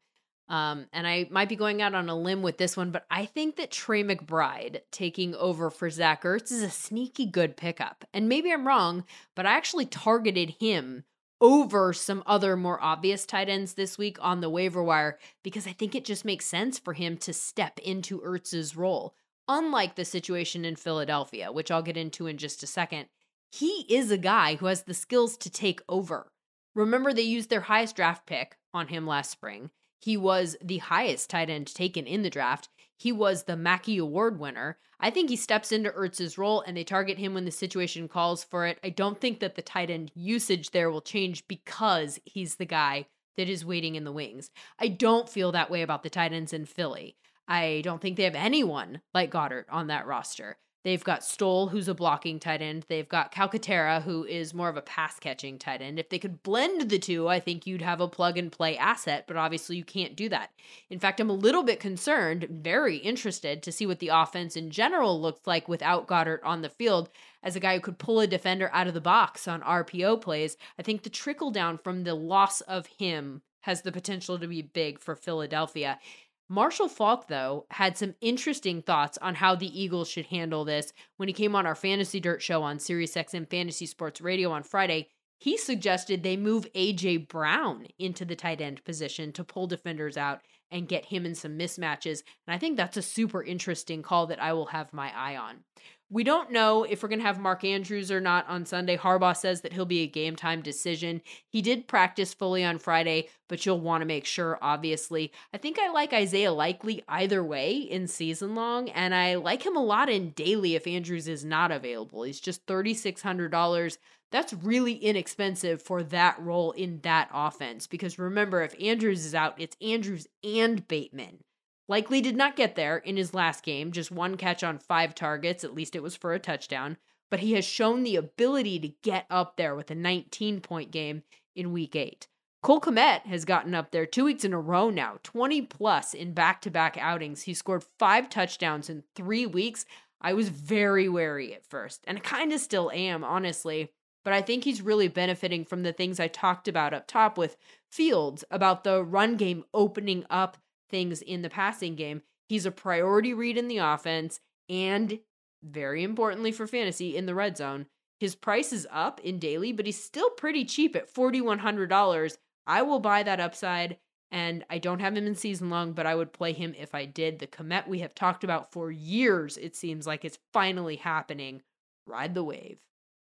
Um, 0.48 0.86
and 0.94 1.08
I 1.08 1.28
might 1.32 1.50
be 1.50 1.56
going 1.56 1.82
out 1.82 1.96
on 1.96 2.08
a 2.08 2.16
limb 2.16 2.44
with 2.44 2.58
this 2.58 2.78
one, 2.78 2.92
but 2.92 3.06
I 3.10 3.26
think 3.26 3.56
that 3.56 3.72
Trey 3.72 4.04
McBride 4.04 4.82
taking 4.92 5.34
over 5.36 5.72
for 5.72 5.90
Zach 5.90 6.24
Ertz 6.24 6.52
is 6.52 6.62
a 6.62 6.70
sneaky 6.70 7.26
good 7.26 7.58
pickup. 7.58 8.06
And 8.14 8.30
maybe 8.30 8.52
I'm 8.52 8.68
wrong, 8.68 9.06
but 9.36 9.46
I 9.46 9.54
actually 9.54 9.88
targeted 9.88 10.56
him 10.60 11.04
over 11.42 11.94
some 11.94 12.24
other 12.26 12.56
more 12.56 12.82
obvious 12.82 13.26
tight 13.26 13.50
ends 13.50 13.74
this 13.74 13.98
week 13.98 14.18
on 14.22 14.40
the 14.40 14.50
waiver 14.50 14.84
wire 14.84 15.18
because 15.44 15.68
I 15.68 15.74
think 15.74 15.96
it 15.96 16.06
just 16.06 16.26
makes 16.26 16.46
sense 16.46 16.80
for 16.80 16.94
him 16.94 17.18
to 17.18 17.34
step 17.34 17.80
into 17.80 18.22
Ertz's 18.22 18.76
role. 18.76 19.16
Unlike 19.48 19.96
the 19.96 20.06
situation 20.06 20.64
in 20.64 20.76
Philadelphia, 20.76 21.52
which 21.52 21.70
I'll 21.70 21.84
get 21.84 21.98
into 21.98 22.28
in 22.28 22.38
just 22.38 22.64
a 22.64 22.68
second, 22.68 23.08
he 23.52 23.86
is 23.90 24.12
a 24.12 24.18
guy 24.18 24.56
who 24.56 24.68
has 24.68 24.84
the 24.84 24.94
skills 24.94 25.38
to 25.38 25.50
take 25.50 25.82
over. 25.90 26.32
Remember, 26.74 27.14
they 27.14 27.22
used 27.22 27.50
their 27.50 27.62
highest 27.62 27.96
draft 27.96 28.26
pick 28.26 28.58
on 28.74 28.88
him 28.88 29.06
last 29.06 29.32
spring. 29.32 29.70
He 30.06 30.18
was 30.18 30.56
the 30.62 30.78
highest 30.78 31.32
tight 31.32 31.50
end 31.50 31.66
taken 31.66 32.06
in 32.06 32.22
the 32.22 32.30
draft. 32.30 32.70
He 32.96 33.12
was 33.12 33.46
the 33.46 33.58
Mackey 33.58 33.98
Award 33.98 34.40
winner. 34.40 34.78
I 35.00 35.10
think 35.10 35.32
he 35.32 35.36
steps 35.36 35.72
into 35.72 35.90
Ertz's 35.90 36.38
role 36.38 36.62
and 36.62 36.78
they 36.78 36.84
target 36.84 37.18
him 37.18 37.34
when 37.34 37.46
the 37.46 37.50
situation 37.50 38.08
calls 38.08 38.44
for 38.44 38.68
it. 38.68 38.78
I 38.84 38.92
don't 38.92 39.20
think 39.20 39.40
that 39.40 39.56
the 39.56 39.64
tight 39.64 39.90
end 39.90 40.12
usage 40.14 40.70
there 40.70 40.92
will 40.92 41.02
change 41.02 41.48
because 41.48 42.20
he's 42.24 42.58
the 42.58 42.66
guy 42.66 43.08
that 43.36 43.50
is 43.50 43.66
waiting 43.66 43.96
in 43.96 44.04
the 44.04 44.12
wings. 44.12 44.52
I 44.78 44.90
don't 44.90 45.28
feel 45.28 45.52
that 45.54 45.72
way 45.72 45.82
about 45.82 46.04
the 46.04 46.12
tight 46.12 46.34
ends 46.34 46.54
in 46.54 46.66
Philly. 46.66 47.16
I 47.48 47.82
don't 47.84 48.00
think 48.00 48.16
they 48.16 48.26
have 48.26 48.36
anyone 48.36 49.02
like 49.12 49.32
Goedert 49.32 49.66
on 49.72 49.88
that 49.88 50.06
roster. 50.06 50.60
They've 50.86 51.04
got 51.04 51.24
Stoll, 51.24 51.70
who's 51.70 51.88
a 51.88 51.96
blocking 51.96 52.40
tight 52.40 52.62
end. 52.62 52.86
They've 52.88 53.10
got 53.10 53.34
Calcaterra, 53.34 54.04
who 54.04 54.24
is 54.24 54.54
more 54.54 54.70
of 54.70 54.78
a 54.78 54.84
pass 54.84 55.20
catching 55.20 55.58
tight 55.58 55.82
end. 55.82 55.98
If 55.98 56.10
they 56.10 56.20
could 56.20 56.44
blend 56.44 56.92
the 56.92 57.00
two, 57.00 57.28
I 57.28 57.40
think 57.40 57.66
you'd 57.66 57.82
have 57.82 58.02
a 58.02 58.08
plug 58.08 58.38
and 58.38 58.52
play 58.52 58.78
asset, 58.78 59.26
but 59.28 59.36
obviously 59.36 59.78
you 59.78 59.84
can't 59.84 60.16
do 60.16 60.30
that. 60.30 60.52
In 60.92 61.00
fact, 61.00 61.20
I'm 61.20 61.32
a 61.32 61.34
little 61.34 61.64
bit 61.64 61.80
concerned, 61.80 62.46
very 62.52 62.98
interested 62.98 63.64
to 63.64 63.72
see 63.72 63.88
what 63.88 63.98
the 63.98 64.10
offense 64.10 64.56
in 64.56 64.70
general 64.70 65.20
looks 65.20 65.48
like 65.48 65.68
without 65.68 66.06
Goedert 66.06 66.42
on 66.44 66.62
the 66.62 66.70
field 66.70 67.10
as 67.42 67.56
a 67.56 67.60
guy 67.60 67.74
who 67.74 67.82
could 67.82 67.98
pull 67.98 68.20
a 68.20 68.28
defender 68.28 68.70
out 68.72 68.86
of 68.86 68.94
the 68.94 69.02
box 69.02 69.48
on 69.48 69.62
RPO 69.62 70.22
plays. 70.22 70.56
I 70.78 70.84
think 70.84 71.02
the 71.02 71.10
trickle 71.10 71.50
down 71.50 71.80
from 71.80 72.04
the 72.04 72.14
loss 72.14 72.62
of 72.62 72.86
him 72.86 73.42
has 73.62 73.82
the 73.82 73.92
potential 73.92 74.38
to 74.38 74.48
be 74.48 74.62
big 74.62 75.00
for 75.00 75.16
Philadelphia. 75.16 75.98
Marshall 76.48 76.90
Faulk, 76.90 77.28
though, 77.28 77.66
had 77.72 77.98
some 77.98 78.14
interesting 78.22 78.82
thoughts 78.82 79.18
on 79.20 79.36
how 79.36 79.56
the 79.56 79.82
Eagles 79.82 80.10
should 80.10 80.28
handle 80.28 80.64
this 80.64 80.94
when 81.18 81.28
he 81.28 81.34
came 81.34 81.56
on 81.56 81.66
our 81.66 81.76
Fantasy 81.76 82.20
Dirt 82.20 82.42
show 82.42 82.62
on 82.62 82.78
SiriusXM 82.78 83.50
Fantasy 83.50 83.88
Sports 83.88 84.22
Radio 84.22 84.52
on 84.52 84.62
Friday. 84.62 85.10
He 85.40 85.58
suggested 85.58 86.22
they 86.24 86.38
move 86.38 86.68
AJ 86.74 87.28
Brown 87.28 87.88
into 87.98 88.26
the 88.26 88.36
tight 88.36 88.62
end 88.62 88.84
position 88.86 89.32
to 89.34 89.44
pull 89.44 89.68
defenders 89.68 90.18
out 90.18 90.42
and 90.72 90.88
get 90.88 91.06
him 91.06 91.26
in 91.26 91.36
some 91.36 91.58
mismatches. 91.58 92.22
And 92.48 92.56
I 92.56 92.58
think 92.58 92.78
that's 92.78 92.98
a 92.98 93.02
super 93.02 93.44
interesting 93.44 94.02
call 94.02 94.28
that 94.28 94.42
I 94.42 94.54
will 94.54 94.68
have 94.68 94.94
my 94.94 95.12
eye 95.16 95.36
on. 95.36 95.64
We 96.12 96.24
don't 96.24 96.52
know 96.52 96.84
if 96.84 97.02
we're 97.02 97.10
going 97.10 97.20
to 97.20 97.26
have 97.26 97.40
Mark 97.40 97.64
Andrews 97.64 98.12
or 98.12 98.22
not 98.22 98.48
on 98.48 98.68
Sunday. 98.68 98.96
Harbaugh 98.96 99.36
says 99.36 99.62
that 99.62 99.74
he'll 99.74 99.86
be 99.86 100.02
a 100.02 100.08
game 100.08 100.36
time 100.36 100.62
decision. 100.62 101.22
He 101.48 101.64
did 101.64 101.88
practice 101.88 102.32
fully 102.32 102.64
on 102.64 102.78
Friday, 102.78 103.30
but 103.50 103.66
you'll 103.66 103.80
want 103.80 104.02
to 104.02 104.06
make 104.06 104.26
sure, 104.26 104.60
obviously. 104.62 105.32
I 105.52 105.58
think 105.58 105.80
I 105.80 105.92
like 105.92 106.14
Isaiah 106.14 106.52
Likely 106.52 107.04
either 107.08 107.44
way 107.44 107.78
in 107.78 108.08
season 108.08 108.54
long, 108.54 108.90
and 108.90 109.16
I 109.16 109.36
like 109.36 109.66
him 109.66 109.76
a 109.76 109.84
lot 109.84 110.08
in 110.08 110.30
daily 110.30 110.76
if 110.76 110.86
Andrews 110.86 111.28
is 111.28 111.44
not 111.44 111.72
available. 111.72 112.22
He's 112.22 112.40
just 112.40 112.68
$3,600. 112.68 113.98
That's 114.32 114.54
really 114.54 114.94
inexpensive 114.94 115.82
for 115.82 116.04
that 116.04 116.40
role 116.40 116.72
in 116.74 117.00
that 117.02 117.30
offense 117.34 117.88
because 117.88 118.20
remember, 118.20 118.62
if 118.62 118.76
Andrews 118.80 119.26
is 119.26 119.34
out, 119.34 119.56
it's 119.60 119.78
Andrews 119.82 120.28
and 120.44 120.88
Bateman. 120.88 121.45
Likely 121.88 122.20
did 122.22 122.36
not 122.36 122.56
get 122.56 122.76
there 122.76 122.98
in 122.98 123.16
his 123.16 123.34
last 123.34 123.64
game, 123.64 123.92
just 123.92 124.12
one 124.12 124.38
catch 124.38 124.64
on 124.64 124.80
five 124.80 125.14
targets, 125.14 125.64
at 125.64 125.76
least 125.76 125.96
it 125.96 126.02
was 126.02 126.16
for 126.16 126.34
a 126.34 126.40
touchdown, 126.40 126.98
but 127.30 127.42
he 127.42 127.54
has 127.54 127.66
shown 127.66 128.04
the 128.04 128.16
ability 128.16 128.80
to 128.80 128.94
get 129.04 129.26
up 129.30 129.56
there 129.56 129.76
with 129.76 129.92
a 129.92 129.96
19 129.96 130.62
point 130.62 130.92
game 130.92 131.22
in 131.56 131.72
week 131.72 131.96
eight. 131.96 132.28
Cole 132.64 132.82
Kmet 132.82 133.28
has 133.28 133.46
gotten 133.46 133.76
up 133.76 133.92
there 133.92 134.08
two 134.08 134.26
weeks 134.26 134.44
in 134.44 134.52
a 134.52 134.60
row 134.60 134.90
now, 134.90 135.20
20 135.22 135.62
plus 135.64 136.16
in 136.16 136.34
back 136.34 136.62
to 136.62 136.72
back 136.72 136.98
outings. 137.00 137.44
He 137.44 137.54
scored 137.54 137.86
five 138.00 138.28
touchdowns 138.28 138.90
in 138.90 139.04
three 139.16 139.46
weeks. 139.46 139.86
I 140.20 140.34
was 140.34 140.50
very 140.50 141.08
wary 141.08 141.54
at 141.54 141.68
first, 141.68 142.04
and 142.08 142.18
I 142.18 142.22
kind 142.22 142.52
of 142.52 142.60
still 142.60 142.90
am, 142.90 143.24
honestly. 143.24 143.92
But 144.24 144.34
I 144.34 144.42
think 144.42 144.64
he's 144.64 144.82
really 144.82 145.08
benefiting 145.08 145.64
from 145.64 145.84
the 145.84 145.94
things 145.94 146.20
I 146.20 146.28
talked 146.28 146.68
about 146.68 146.96
up 146.96 147.06
top 147.06 147.38
with 147.38 147.58
Fields 147.92 148.44
about 148.50 148.84
the 148.84 149.04
run 149.04 149.38
game 149.38 149.64
opening 149.72 150.26
up 150.32 150.58
things 150.90 151.22
in 151.22 151.42
the 151.42 151.50
passing 151.50 151.96
game. 151.96 152.22
He's 152.48 152.66
a 152.66 152.72
priority 152.72 153.34
read 153.34 153.58
in 153.58 153.68
the 153.68 153.78
offense 153.78 154.40
and 154.70 155.20
very 155.64 156.04
importantly 156.04 156.52
for 156.52 156.68
fantasy 156.68 157.16
in 157.16 157.26
the 157.26 157.36
red 157.36 157.58
zone. 157.58 157.88
His 158.20 158.36
price 158.36 158.72
is 158.72 158.88
up 158.92 159.20
in 159.22 159.40
daily, 159.40 159.74
but 159.74 159.86
he's 159.86 160.02
still 160.02 160.30
pretty 160.30 160.64
cheap 160.64 160.96
at 160.96 161.14
$4,100. 161.14 162.38
I 162.68 162.82
will 162.82 163.00
buy 163.00 163.24
that 163.24 163.40
upside, 163.40 163.98
and 164.32 164.64
I 164.70 164.78
don't 164.78 165.02
have 165.02 165.16
him 165.16 165.28
in 165.28 165.36
season 165.36 165.70
long, 165.70 165.94
but 165.94 166.06
I 166.06 166.16
would 166.16 166.34
play 166.34 166.54
him 166.54 166.74
if 166.78 166.96
I 166.96 167.06
did. 167.06 167.40
The 167.40 167.48
Kmet 167.48 167.88
we 167.88 168.00
have 168.00 168.16
talked 168.16 168.44
about 168.44 168.72
for 168.72 168.90
years, 168.90 169.58
it 169.58 169.76
seems 169.76 170.08
like 170.08 170.24
it's 170.24 170.40
finally 170.54 170.96
happening. 170.96 171.62
Ride 172.08 172.36
the 172.36 172.44
wave. 172.44 172.78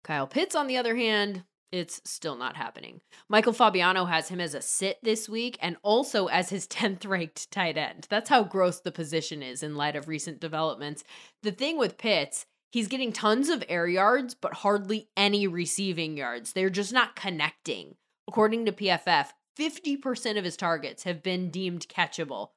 Kyle 0.02 0.26
Pitts, 0.26 0.56
on 0.56 0.66
the 0.66 0.76
other 0.76 0.96
hand, 0.96 1.44
it's 1.72 2.00
still 2.04 2.36
not 2.36 2.56
happening. 2.56 3.00
Michael 3.28 3.54
Fabiano 3.54 4.04
has 4.04 4.28
him 4.28 4.40
as 4.40 4.54
a 4.54 4.60
sit 4.60 4.98
this 5.02 5.28
week 5.28 5.58
and 5.60 5.76
also 5.82 6.26
as 6.26 6.50
his 6.50 6.66
10th 6.68 7.06
ranked 7.08 7.50
tight 7.50 7.76
end. 7.76 8.06
That's 8.10 8.28
how 8.28 8.44
gross 8.44 8.80
the 8.80 8.92
position 8.92 9.42
is 9.42 9.62
in 9.62 9.74
light 9.74 9.96
of 9.96 10.06
recent 10.06 10.38
developments. 10.38 11.02
The 11.42 11.50
thing 11.50 11.78
with 11.78 11.98
Pitts, 11.98 12.46
he's 12.70 12.88
getting 12.88 13.12
tons 13.12 13.48
of 13.48 13.64
air 13.68 13.88
yards, 13.88 14.34
but 14.34 14.54
hardly 14.54 15.08
any 15.16 15.46
receiving 15.46 16.16
yards. 16.16 16.52
They're 16.52 16.70
just 16.70 16.92
not 16.92 17.16
connecting. 17.16 17.96
According 18.28 18.66
to 18.66 18.72
PFF, 18.72 19.28
50% 19.58 20.38
of 20.38 20.44
his 20.44 20.56
targets 20.56 21.02
have 21.02 21.22
been 21.22 21.50
deemed 21.50 21.88
catchable. 21.88 22.50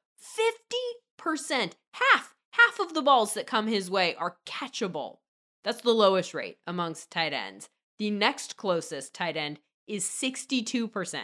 50%! 1.20 1.72
Half! 1.92 2.34
Half 2.52 2.80
of 2.80 2.94
the 2.94 3.02
balls 3.02 3.34
that 3.34 3.46
come 3.46 3.66
his 3.66 3.90
way 3.90 4.14
are 4.14 4.36
catchable. 4.46 5.18
That's 5.62 5.82
the 5.82 5.92
lowest 5.92 6.32
rate 6.32 6.58
amongst 6.66 7.10
tight 7.10 7.32
ends. 7.32 7.68
The 7.98 8.10
next 8.10 8.56
closest 8.56 9.14
tight 9.14 9.36
end 9.36 9.58
is 9.86 10.04
62%. 10.04 11.20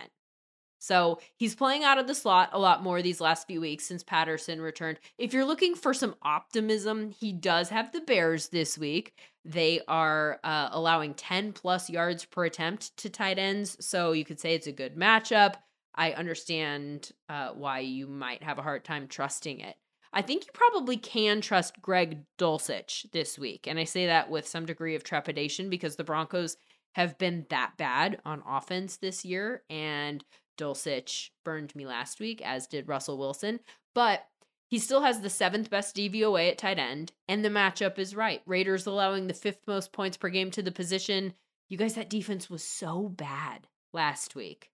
So 0.82 1.20
he's 1.36 1.54
playing 1.54 1.84
out 1.84 1.98
of 1.98 2.08
the 2.08 2.14
slot 2.14 2.50
a 2.52 2.58
lot 2.58 2.82
more 2.82 3.02
these 3.02 3.20
last 3.20 3.46
few 3.46 3.60
weeks 3.60 3.84
since 3.84 4.02
Patterson 4.02 4.60
returned. 4.60 4.98
If 5.16 5.32
you're 5.32 5.44
looking 5.44 5.76
for 5.76 5.94
some 5.94 6.16
optimism, 6.22 7.12
he 7.12 7.32
does 7.32 7.68
have 7.68 7.92
the 7.92 8.00
Bears 8.00 8.48
this 8.48 8.76
week. 8.76 9.14
They 9.44 9.80
are 9.86 10.40
uh, 10.42 10.70
allowing 10.72 11.14
10 11.14 11.52
plus 11.52 11.88
yards 11.88 12.24
per 12.24 12.46
attempt 12.46 12.96
to 12.96 13.08
tight 13.08 13.38
ends. 13.38 13.76
So 13.78 14.10
you 14.10 14.24
could 14.24 14.40
say 14.40 14.54
it's 14.54 14.66
a 14.66 14.72
good 14.72 14.96
matchup. 14.96 15.54
I 15.94 16.14
understand 16.14 17.12
uh, 17.28 17.50
why 17.50 17.80
you 17.80 18.08
might 18.08 18.42
have 18.42 18.58
a 18.58 18.62
hard 18.62 18.84
time 18.84 19.06
trusting 19.06 19.60
it. 19.60 19.76
I 20.12 20.22
think 20.22 20.44
you 20.44 20.50
probably 20.52 20.96
can 20.96 21.40
trust 21.40 21.80
Greg 21.80 22.24
Dulcich 22.38 23.10
this 23.12 23.38
week. 23.38 23.66
And 23.66 23.78
I 23.78 23.84
say 23.84 24.06
that 24.06 24.30
with 24.30 24.46
some 24.46 24.66
degree 24.66 24.94
of 24.94 25.04
trepidation 25.04 25.70
because 25.70 25.96
the 25.96 26.04
Broncos 26.04 26.56
have 26.94 27.16
been 27.16 27.46
that 27.48 27.72
bad 27.78 28.20
on 28.24 28.42
offense 28.46 28.98
this 28.98 29.24
year. 29.24 29.62
And 29.70 30.22
Dulcich 30.58 31.30
burned 31.44 31.74
me 31.74 31.86
last 31.86 32.20
week, 32.20 32.42
as 32.44 32.66
did 32.66 32.88
Russell 32.88 33.18
Wilson. 33.18 33.60
But 33.94 34.26
he 34.72 34.78
still 34.78 35.02
has 35.02 35.20
the 35.20 35.30
seventh 35.30 35.68
best 35.68 35.94
DVOA 35.96 36.50
at 36.50 36.56
tight 36.56 36.78
end, 36.78 37.12
and 37.28 37.44
the 37.44 37.50
matchup 37.50 37.98
is 37.98 38.16
right. 38.16 38.40
Raiders 38.46 38.86
allowing 38.86 39.26
the 39.26 39.34
fifth 39.34 39.66
most 39.66 39.92
points 39.92 40.16
per 40.16 40.30
game 40.30 40.50
to 40.52 40.62
the 40.62 40.72
position. 40.72 41.34
You 41.68 41.76
guys, 41.76 41.94
that 41.94 42.08
defense 42.08 42.48
was 42.48 42.64
so 42.64 43.08
bad 43.08 43.66
last 43.92 44.34
week. 44.34 44.70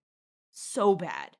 So 0.52 0.94
bad. 0.94 1.36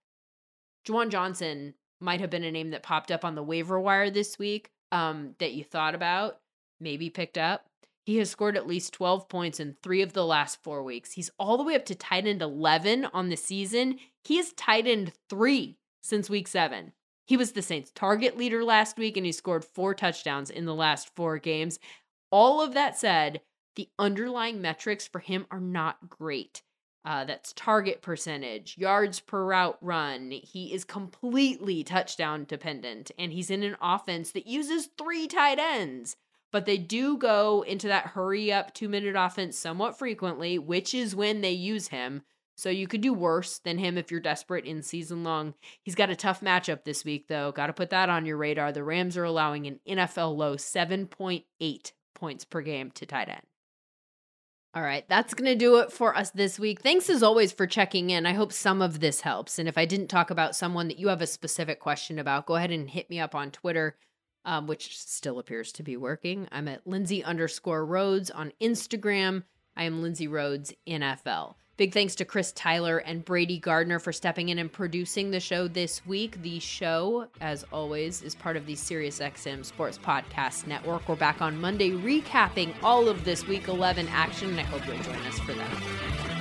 Juwan 0.84 1.10
Johnson 1.10 1.74
might 2.00 2.20
have 2.20 2.30
been 2.30 2.44
a 2.44 2.50
name 2.50 2.70
that 2.70 2.82
popped 2.82 3.10
up 3.10 3.24
on 3.24 3.34
the 3.34 3.42
waiver 3.42 3.78
wire 3.80 4.10
this 4.10 4.38
week 4.38 4.70
um, 4.92 5.34
that 5.38 5.52
you 5.52 5.64
thought 5.64 5.94
about, 5.94 6.38
maybe 6.80 7.10
picked 7.10 7.38
up. 7.38 7.66
He 8.06 8.16
has 8.16 8.30
scored 8.30 8.56
at 8.56 8.66
least 8.66 8.94
12 8.94 9.28
points 9.28 9.60
in 9.60 9.76
three 9.82 10.00
of 10.00 10.14
the 10.14 10.24
last 10.24 10.62
four 10.62 10.82
weeks. 10.82 11.12
He's 11.12 11.30
all 11.38 11.58
the 11.58 11.64
way 11.64 11.74
up 11.74 11.84
to 11.86 11.94
tight 11.94 12.26
end 12.26 12.40
11 12.40 13.06
on 13.12 13.28
the 13.28 13.36
season. 13.36 13.98
He 14.24 14.38
has 14.38 14.52
tight 14.54 14.86
end 14.86 15.12
three 15.28 15.76
since 16.02 16.30
week 16.30 16.48
seven. 16.48 16.92
He 17.26 17.36
was 17.36 17.52
the 17.52 17.60
Saints' 17.60 17.92
target 17.94 18.38
leader 18.38 18.64
last 18.64 18.96
week 18.96 19.18
and 19.18 19.26
he 19.26 19.32
scored 19.32 19.62
four 19.62 19.92
touchdowns 19.92 20.48
in 20.48 20.64
the 20.64 20.74
last 20.74 21.14
four 21.14 21.38
games. 21.38 21.78
All 22.30 22.62
of 22.62 22.72
that 22.72 22.98
said, 22.98 23.42
the 23.76 23.90
underlying 23.98 24.62
metrics 24.62 25.06
for 25.06 25.18
him 25.18 25.46
are 25.50 25.60
not 25.60 26.08
great. 26.08 26.62
Uh, 27.04 27.24
that's 27.24 27.52
target 27.54 28.02
percentage, 28.02 28.76
yards 28.76 29.20
per 29.20 29.44
route 29.44 29.78
run. 29.80 30.30
He 30.30 30.74
is 30.74 30.84
completely 30.84 31.82
touchdown 31.82 32.44
dependent, 32.44 33.10
and 33.18 33.32
he's 33.32 33.50
in 33.50 33.62
an 33.62 33.76
offense 33.80 34.32
that 34.32 34.46
uses 34.46 34.90
three 34.98 35.26
tight 35.26 35.58
ends. 35.58 36.16
But 36.50 36.66
they 36.66 36.78
do 36.78 37.16
go 37.16 37.62
into 37.62 37.88
that 37.88 38.08
hurry 38.08 38.52
up 38.52 38.74
two 38.74 38.88
minute 38.88 39.16
offense 39.16 39.58
somewhat 39.58 39.98
frequently, 39.98 40.58
which 40.58 40.94
is 40.94 41.14
when 41.14 41.40
they 41.40 41.52
use 41.52 41.88
him. 41.88 42.22
So 42.56 42.70
you 42.70 42.88
could 42.88 43.02
do 43.02 43.14
worse 43.14 43.58
than 43.60 43.78
him 43.78 43.96
if 43.96 44.10
you're 44.10 44.18
desperate 44.18 44.64
in 44.64 44.82
season 44.82 45.22
long. 45.22 45.54
He's 45.80 45.94
got 45.94 46.10
a 46.10 46.16
tough 46.16 46.40
matchup 46.40 46.82
this 46.84 47.04
week, 47.04 47.28
though. 47.28 47.52
Got 47.52 47.68
to 47.68 47.72
put 47.72 47.90
that 47.90 48.08
on 48.08 48.26
your 48.26 48.36
radar. 48.36 48.72
The 48.72 48.82
Rams 48.82 49.16
are 49.16 49.22
allowing 49.22 49.66
an 49.66 49.78
NFL 49.88 50.36
low 50.36 50.56
7.8 50.56 51.92
points 52.14 52.44
per 52.44 52.60
game 52.60 52.90
to 52.92 53.06
tight 53.06 53.28
end. 53.28 53.42
All 54.74 54.82
right, 54.82 55.08
that's 55.08 55.32
going 55.32 55.50
to 55.50 55.56
do 55.56 55.78
it 55.78 55.90
for 55.90 56.14
us 56.14 56.30
this 56.30 56.58
week. 56.58 56.82
Thanks 56.82 57.08
as 57.08 57.22
always 57.22 57.52
for 57.52 57.66
checking 57.66 58.10
in. 58.10 58.26
I 58.26 58.34
hope 58.34 58.52
some 58.52 58.82
of 58.82 59.00
this 59.00 59.22
helps. 59.22 59.58
And 59.58 59.66
if 59.66 59.78
I 59.78 59.86
didn't 59.86 60.08
talk 60.08 60.30
about 60.30 60.54
someone 60.54 60.88
that 60.88 60.98
you 60.98 61.08
have 61.08 61.22
a 61.22 61.26
specific 61.26 61.80
question 61.80 62.18
about, 62.18 62.44
go 62.44 62.56
ahead 62.56 62.70
and 62.70 62.88
hit 62.88 63.08
me 63.08 63.18
up 63.18 63.34
on 63.34 63.50
Twitter, 63.50 63.96
um, 64.44 64.66
which 64.66 64.98
still 64.98 65.38
appears 65.38 65.72
to 65.72 65.82
be 65.82 65.96
working. 65.96 66.48
I'm 66.52 66.68
at 66.68 66.86
Lindsay 66.86 67.24
underscore 67.24 67.84
Rhodes 67.84 68.30
on 68.30 68.52
Instagram. 68.60 69.44
I 69.74 69.84
am 69.84 70.02
Lindsay 70.02 70.28
Rhodes 70.28 70.74
NFL. 70.86 71.54
Big 71.78 71.94
thanks 71.94 72.16
to 72.16 72.24
Chris 72.24 72.50
Tyler 72.50 72.98
and 72.98 73.24
Brady 73.24 73.56
Gardner 73.56 74.00
for 74.00 74.12
stepping 74.12 74.48
in 74.48 74.58
and 74.58 74.70
producing 74.70 75.30
the 75.30 75.38
show 75.38 75.68
this 75.68 76.04
week. 76.04 76.42
The 76.42 76.58
show, 76.58 77.28
as 77.40 77.64
always, 77.72 78.20
is 78.20 78.34
part 78.34 78.56
of 78.56 78.66
the 78.66 78.74
SiriusXM 78.74 79.64
Sports 79.64 79.96
Podcast 79.96 80.66
Network. 80.66 81.08
We're 81.08 81.14
back 81.14 81.40
on 81.40 81.60
Monday 81.60 81.90
recapping 81.92 82.74
all 82.82 83.08
of 83.08 83.24
this 83.24 83.46
week 83.46 83.68
11 83.68 84.08
action, 84.08 84.50
and 84.50 84.58
I 84.58 84.64
hope 84.64 84.84
you'll 84.88 85.04
join 85.04 85.24
us 85.24 85.38
for 85.38 85.52
that. 85.52 86.37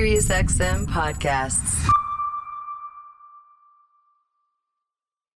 SiriusXM 0.00 0.86
podcasts. 0.88 1.76